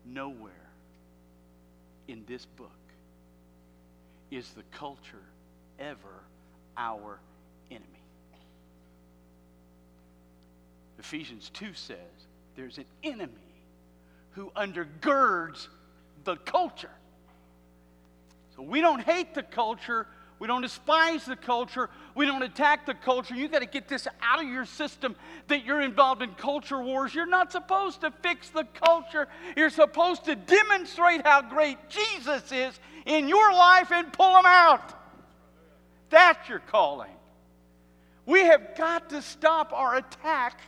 Nowhere 0.06 0.67
in 2.08 2.24
this 2.28 2.46
book 2.46 2.72
is 4.32 4.50
the 4.52 4.64
culture 4.72 5.24
ever 5.80 6.24
our 6.78 7.20
enemy. 7.70 7.86
Ephesians 11.00 11.50
2 11.54 11.74
says 11.74 11.98
there's 12.56 12.78
an 12.78 12.86
enemy 13.04 13.32
who 14.32 14.52
undergirds 14.56 15.68
the 16.24 16.36
culture. 16.38 16.92
So 18.56 18.64
we 18.64 18.82
don't 18.82 19.02
hate 19.02 19.34
the 19.34 19.44
culture. 19.44 20.08
We 20.40 20.48
don't 20.48 20.62
despise 20.62 21.26
the 21.26 21.36
culture. 21.36 21.90
We 22.14 22.26
don't 22.26 22.44
attack 22.44 22.86
the 22.86 22.94
culture. 22.94 23.34
You 23.34 23.48
got 23.48 23.60
to 23.60 23.66
get 23.66 23.88
this 23.88 24.08
out 24.22 24.44
of 24.44 24.50
your 24.50 24.66
system 24.66 25.16
that 25.48 25.66
you're 25.66 25.82
involved 25.82 26.22
in 26.22 26.32
culture 26.36 26.82
wars. 26.82 27.16
You're 27.16 27.26
not 27.26 27.52
supposed 27.52 28.02
to 28.02 28.12
fix 28.22 28.50
the 28.50 28.66
culture. 28.66 29.28
You're 29.56 29.72
supposed 29.72 30.26
to 30.26 30.36
demonstrate 30.36 31.26
how 31.26 31.42
great 31.42 31.78
Jesus 31.90 32.52
is 32.52 32.80
in 33.06 33.28
your 33.28 33.52
life 33.52 33.92
and 33.92 34.14
pull 34.14 34.34
them 34.34 34.46
out. 34.46 34.94
That's 36.10 36.48
your 36.48 36.60
calling. 36.60 37.12
We 38.26 38.42
have 38.42 38.76
got 38.78 39.10
to 39.10 39.22
stop 39.22 39.74
our 39.74 39.96
attack 39.96 40.60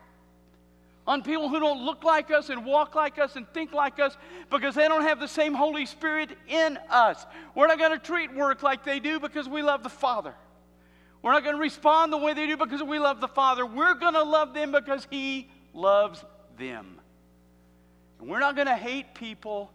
on 1.10 1.24
people 1.24 1.50
who 1.50 1.60
don't 1.60 1.84
look 1.84 2.04
like 2.04 2.30
us 2.30 2.50
and 2.50 2.64
walk 2.64 2.94
like 2.94 3.18
us 3.18 3.36
and 3.36 3.52
think 3.52 3.74
like 3.74 4.00
us 4.00 4.16
because 4.52 4.76
they 4.76 4.88
don't 4.88 5.02
have 5.02 5.20
the 5.20 5.28
same 5.28 5.56
Holy 5.56 5.88
Spirit 5.88 6.30
in 6.48 6.78
us. 6.88 7.26
We're 7.56 7.66
not 7.66 7.80
going 7.80 7.94
to 7.94 7.98
treat 7.98 8.32
work 8.32 8.62
like 8.62 8.86
they 8.86 9.00
do 9.00 9.20
because 9.20 9.50
we 9.50 9.64
love 9.64 9.82
the 9.82 9.90
Father. 9.90 10.36
We're 11.24 11.32
not 11.32 11.44
going 11.44 11.56
to 11.56 11.62
respond 11.62 12.14
the 12.14 12.18
way 12.18 12.36
they 12.36 12.46
do 12.46 12.58
because 12.58 12.84
we 12.84 13.00
love 13.00 13.22
the 13.22 13.28
Father. 13.28 13.66
We're 13.66 13.96
going 13.96 14.14
to 14.14 14.22
love 14.22 14.54
them 14.54 14.72
because 14.72 15.08
He 15.10 15.50
loves 15.74 16.24
them. 16.60 17.00
And 18.20 18.30
we're 18.30 18.40
not 18.40 18.56
going 18.56 18.68
to 18.68 18.78
hate 18.78 19.16
people 19.16 19.72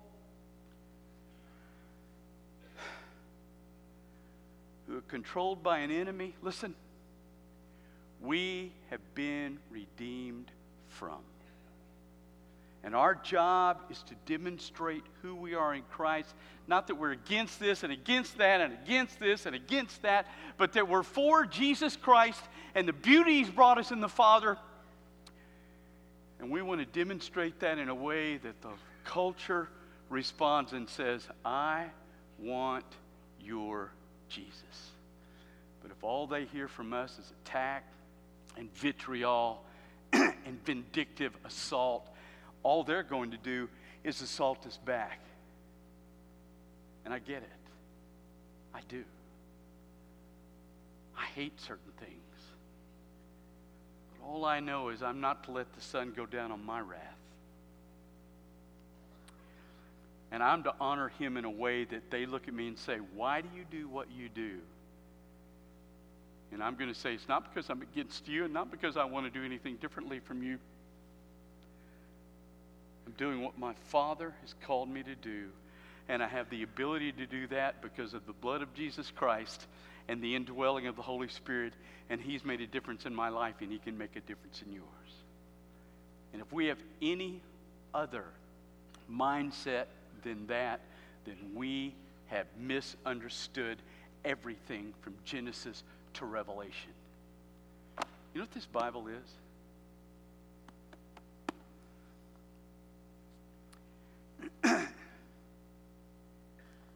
who 4.86 4.98
are 4.98 5.02
controlled 5.08 5.64
by 5.64 5.78
an 5.78 5.90
enemy. 5.90 6.36
Listen, 6.42 6.76
we 8.20 8.70
have 8.90 9.00
been 9.16 9.58
redeemed 9.72 10.52
from. 11.04 11.18
And 12.82 12.94
our 12.94 13.14
job 13.14 13.80
is 13.90 14.02
to 14.04 14.14
demonstrate 14.26 15.02
who 15.22 15.34
we 15.34 15.54
are 15.54 15.74
in 15.74 15.82
Christ. 15.90 16.34
Not 16.66 16.86
that 16.86 16.96
we're 16.96 17.12
against 17.12 17.58
this 17.58 17.82
and 17.82 17.92
against 17.92 18.38
that 18.38 18.60
and 18.60 18.74
against 18.74 19.18
this 19.18 19.46
and 19.46 19.54
against 19.54 20.02
that, 20.02 20.26
but 20.58 20.72
that 20.74 20.88
we're 20.88 21.02
for 21.02 21.46
Jesus 21.46 21.96
Christ 21.96 22.42
and 22.74 22.86
the 22.86 22.92
beauty 22.92 23.38
He's 23.38 23.50
brought 23.50 23.78
us 23.78 23.90
in 23.90 24.00
the 24.00 24.08
Father. 24.08 24.58
And 26.40 26.50
we 26.50 26.60
want 26.60 26.80
to 26.80 26.86
demonstrate 26.86 27.60
that 27.60 27.78
in 27.78 27.88
a 27.88 27.94
way 27.94 28.36
that 28.38 28.60
the 28.60 28.72
culture 29.04 29.68
responds 30.10 30.72
and 30.72 30.88
says, 30.88 31.26
I 31.44 31.86
want 32.38 32.84
your 33.40 33.90
Jesus. 34.28 34.90
But 35.80 35.90
if 35.90 36.02
all 36.02 36.26
they 36.26 36.44
hear 36.46 36.68
from 36.68 36.92
us 36.92 37.18
is 37.18 37.32
attack 37.44 37.84
and 38.56 38.72
vitriol, 38.74 39.64
and 40.44 40.64
vindictive 40.64 41.33
assault, 41.44 42.09
all 42.62 42.85
they're 42.85 43.02
going 43.02 43.30
to 43.30 43.37
do 43.37 43.68
is 44.02 44.20
assault 44.20 44.66
us 44.66 44.78
back. 44.85 45.20
And 47.04 47.12
I 47.12 47.18
get 47.18 47.38
it. 47.38 47.50
I 48.74 48.80
do. 48.88 49.04
I 51.16 51.26
hate 51.26 51.61
certain 51.61 51.92
things. 51.98 52.12
But 54.11 54.26
all 54.26 54.44
I 54.44 54.61
know 54.61 54.88
is 54.88 55.02
I'm 55.02 55.20
not 55.20 55.44
to 55.44 55.52
let 55.52 55.72
the 55.74 55.80
sun 55.80 56.12
go 56.16 56.26
down 56.26 56.50
on 56.50 56.64
my 56.64 56.80
wrath. 56.80 57.00
And 60.33 60.42
I'm 60.42 60.64
to 60.64 60.74
honor 60.80 61.11
him 61.11 61.37
in 61.37 61.44
a 61.44 61.50
way 61.50 61.85
that 61.85 62.11
they 62.11 62.26
look 62.26 62.48
at 62.48 62.54
me 62.54 62.66
and 62.66 62.76
say, 62.76 62.98
Why 63.14 63.40
do 63.40 63.48
you 63.57 63.64
do 63.70 63.88
what 63.88 64.11
you 64.11 64.28
do? 64.28 64.59
And 66.54 66.62
I'm 66.62 66.76
going 66.76 66.92
to 66.92 66.98
say 66.98 67.12
it's 67.12 67.28
not 67.28 67.52
because 67.52 67.68
I'm 67.68 67.82
against 67.82 68.28
you 68.28 68.44
and 68.44 68.54
not 68.54 68.70
because 68.70 68.96
I 68.96 69.04
want 69.04 69.26
to 69.26 69.38
do 69.38 69.44
anything 69.44 69.74
differently 69.76 70.20
from 70.20 70.40
you. 70.40 70.56
I'm 73.06 73.12
doing 73.18 73.42
what 73.42 73.58
my 73.58 73.74
Father 73.88 74.32
has 74.40 74.54
called 74.64 74.88
me 74.88 75.02
to 75.02 75.16
do. 75.16 75.48
And 76.08 76.22
I 76.22 76.28
have 76.28 76.48
the 76.50 76.62
ability 76.62 77.10
to 77.12 77.26
do 77.26 77.48
that 77.48 77.82
because 77.82 78.14
of 78.14 78.24
the 78.26 78.32
blood 78.32 78.62
of 78.62 78.72
Jesus 78.72 79.10
Christ 79.10 79.66
and 80.06 80.22
the 80.22 80.36
indwelling 80.36 80.86
of 80.86 80.94
the 80.94 81.02
Holy 81.02 81.26
Spirit. 81.26 81.72
And 82.08 82.20
He's 82.20 82.44
made 82.44 82.60
a 82.60 82.68
difference 82.68 83.04
in 83.04 83.14
my 83.14 83.30
life, 83.30 83.56
and 83.60 83.72
He 83.72 83.78
can 83.78 83.98
make 83.98 84.14
a 84.14 84.20
difference 84.20 84.62
in 84.64 84.72
yours. 84.72 84.84
And 86.32 86.40
if 86.40 86.52
we 86.52 86.66
have 86.66 86.78
any 87.02 87.40
other 87.92 88.26
mindset 89.12 89.86
than 90.22 90.46
that, 90.46 90.80
then 91.24 91.36
we 91.54 91.94
have 92.28 92.46
misunderstood 92.60 93.78
everything 94.24 94.94
from 95.02 95.14
Genesis 95.24 95.82
to 96.14 96.24
Revelation. 96.24 96.92
You 98.33 98.40
know 98.40 98.42
what 98.42 98.53
this 98.53 98.66
Bible 98.66 99.09
is? 99.09 99.14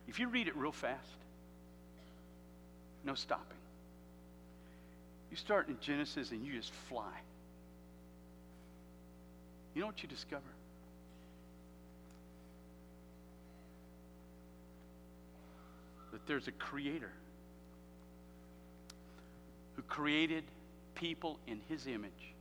if 0.09 0.19
you 0.19 0.29
read 0.29 0.49
it 0.49 0.57
real 0.57 0.73
fast, 0.73 0.99
no 3.05 3.15
stopping. 3.15 3.57
You 5.31 5.37
start 5.37 5.69
in 5.69 5.79
Genesis 5.81 6.31
and 6.31 6.45
you 6.45 6.55
just 6.55 6.73
fly. 6.89 7.13
You 9.75 9.83
know 9.83 9.87
what 9.87 10.03
you 10.03 10.09
discover? 10.09 10.43
That 16.13 16.27
there's 16.27 16.49
a 16.49 16.53
creator 16.53 17.13
created 19.89 20.45
people 20.95 21.39
in 21.47 21.61
his 21.69 21.87
image 21.87 22.35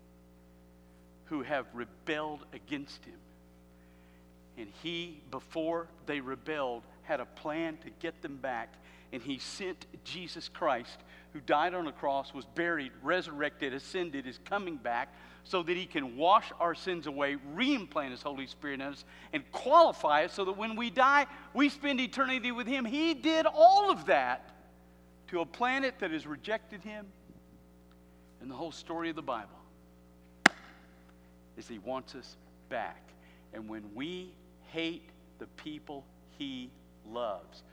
who 1.25 1.41
have 1.43 1.65
rebelled 1.73 2.45
against 2.53 3.03
him. 3.05 3.19
And 4.57 4.69
he, 4.81 5.21
before 5.29 5.87
they 6.05 6.19
rebelled, 6.19 6.83
had 7.03 7.19
a 7.19 7.25
plan 7.25 7.77
to 7.77 7.89
get 7.99 8.21
them 8.21 8.37
back. 8.37 8.73
And 9.13 9.21
he 9.21 9.37
sent 9.37 9.85
Jesus 10.03 10.49
Christ, 10.49 10.97
who 11.33 11.39
died 11.39 11.73
on 11.73 11.85
the 11.85 11.91
cross, 11.91 12.33
was 12.33 12.45
buried, 12.45 12.91
resurrected, 13.03 13.73
ascended, 13.73 14.25
is 14.25 14.39
coming 14.45 14.77
back 14.77 15.13
so 15.43 15.63
that 15.63 15.77
he 15.77 15.85
can 15.85 16.17
wash 16.17 16.51
our 16.59 16.75
sins 16.75 17.07
away, 17.07 17.37
reimplant 17.55 18.11
his 18.11 18.21
Holy 18.21 18.47
Spirit 18.47 18.75
in 18.75 18.81
us, 18.81 19.05
and 19.31 19.49
qualify 19.51 20.25
us 20.25 20.33
so 20.33 20.43
that 20.43 20.57
when 20.57 20.75
we 20.75 20.89
die, 20.89 21.25
we 21.53 21.69
spend 21.69 22.01
eternity 22.01 22.51
with 22.51 22.67
him. 22.67 22.83
He 22.83 23.13
did 23.13 23.45
all 23.45 23.89
of 23.89 24.07
that 24.07 24.49
to 25.27 25.39
a 25.39 25.45
planet 25.45 25.95
that 25.99 26.11
has 26.11 26.27
rejected 26.27 26.81
him. 26.81 27.05
And 28.41 28.49
the 28.51 28.55
whole 28.55 28.71
story 28.71 29.09
of 29.09 29.15
the 29.15 29.21
Bible 29.21 29.49
is 31.57 31.67
he 31.67 31.79
wants 31.79 32.15
us 32.15 32.37
back. 32.69 33.01
And 33.53 33.67
when 33.67 33.83
we 33.95 34.31
hate 34.67 35.09
the 35.39 35.47
people 35.47 36.05
he 36.37 36.69
loves, 37.09 37.63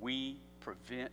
we 0.00 0.38
prevent 0.60 1.12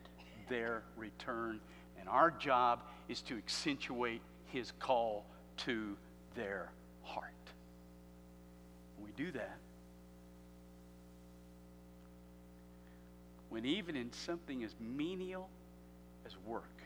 their 0.49 0.83
return. 0.95 1.59
And 1.99 2.07
our 2.07 2.31
job 2.31 2.83
is 3.09 3.21
to 3.23 3.37
accentuate 3.37 4.21
his 4.47 4.71
call 4.79 5.25
to 5.57 5.97
their 6.35 6.71
heart. 7.03 7.31
When 8.97 9.05
we 9.05 9.11
do 9.23 9.31
that, 9.31 9.57
when 13.49 13.65
even 13.65 13.97
in 13.97 14.13
something 14.13 14.63
as 14.63 14.73
menial 14.79 15.49
as 16.25 16.37
work, 16.45 16.80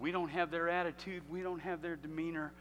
we 0.00 0.12
don't 0.12 0.28
have 0.28 0.50
their 0.50 0.68
attitude, 0.68 1.22
we 1.28 1.42
don't 1.42 1.60
have 1.60 1.82
their 1.82 1.96
demeanor, 1.96 2.52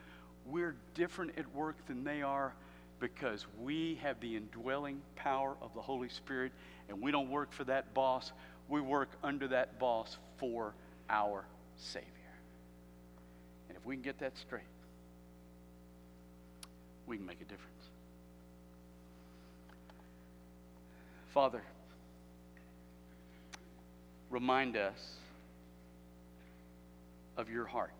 we're 0.46 0.76
different 0.94 1.38
at 1.38 1.54
work 1.54 1.76
than 1.88 2.04
they 2.04 2.22
are 2.22 2.54
because 3.00 3.46
we 3.62 4.00
have 4.02 4.20
the 4.20 4.36
indwelling 4.36 5.02
power 5.16 5.56
of 5.62 5.74
the 5.74 5.82
Holy 5.82 6.10
Spirit 6.10 6.52
and 6.90 7.02
we 7.02 7.12
don't 7.12 7.30
work 7.30 7.52
for 7.52 7.64
that 7.66 7.94
boss, 7.94 8.32
we 8.70 8.82
work 8.82 9.10
under 9.24 9.48
that 9.50 9.80
boss 9.80 10.18
for 10.38 10.74
our 11.10 11.46
Savior. 11.76 12.08
And 13.70 13.78
if 13.78 13.86
we 13.86 13.96
can 13.96 14.04
get 14.04 14.20
that 14.20 14.38
straight, 14.38 14.62
we 17.06 17.18
can 17.18 17.26
make 17.26 17.42
a 17.42 17.46
difference. 17.46 17.72
Father, 21.34 21.62
remind 24.30 24.76
us 24.76 25.18
of 27.38 27.50
your 27.50 27.66
heart. 27.66 27.94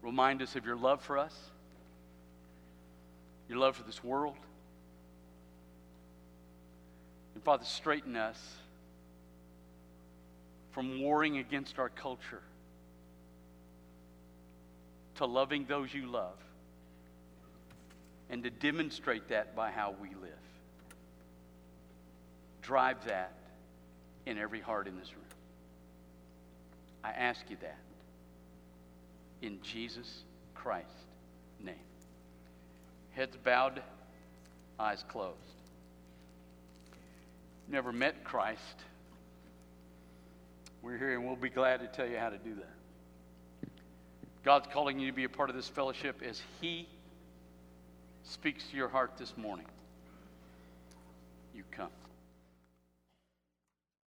Remind 0.00 0.42
us 0.42 0.56
of 0.56 0.66
your 0.66 0.76
love 0.76 1.00
for 1.02 1.18
us, 1.18 1.34
your 3.48 3.58
love 3.58 3.76
for 3.76 3.84
this 3.84 4.02
world. 4.02 4.36
And 7.34 7.44
Father, 7.44 7.64
straighten 7.64 8.16
us 8.16 8.38
from 10.72 11.00
warring 11.00 11.38
against 11.38 11.78
our 11.78 11.88
culture 11.90 12.42
to 15.16 15.26
loving 15.26 15.66
those 15.66 15.92
you 15.92 16.06
love 16.06 16.36
and 18.30 18.42
to 18.42 18.50
demonstrate 18.50 19.28
that 19.28 19.54
by 19.54 19.70
how 19.70 19.94
we 20.00 20.08
live. 20.08 20.32
Drive 22.62 23.04
that 23.06 23.34
in 24.24 24.38
every 24.38 24.60
heart 24.60 24.88
in 24.88 24.98
this 24.98 25.12
room. 25.12 25.31
I 27.04 27.10
ask 27.10 27.40
you 27.48 27.56
that 27.62 27.78
in 29.40 29.60
Jesus 29.62 30.22
Christ's 30.54 30.90
name. 31.62 31.74
Heads 33.10 33.36
bowed, 33.36 33.82
eyes 34.78 35.04
closed. 35.08 35.36
Never 37.68 37.92
met 37.92 38.24
Christ. 38.24 38.60
We're 40.82 40.98
here 40.98 41.14
and 41.14 41.26
we'll 41.26 41.36
be 41.36 41.48
glad 41.48 41.80
to 41.80 41.86
tell 41.86 42.08
you 42.08 42.18
how 42.18 42.30
to 42.30 42.38
do 42.38 42.54
that. 42.54 43.70
God's 44.44 44.66
calling 44.72 44.98
you 44.98 45.06
to 45.06 45.12
be 45.12 45.24
a 45.24 45.28
part 45.28 45.50
of 45.50 45.56
this 45.56 45.68
fellowship 45.68 46.20
as 46.26 46.42
He 46.60 46.88
speaks 48.24 48.64
to 48.70 48.76
your 48.76 48.88
heart 48.88 49.12
this 49.16 49.36
morning. 49.36 49.66
You 51.54 51.62
come. 51.70 51.90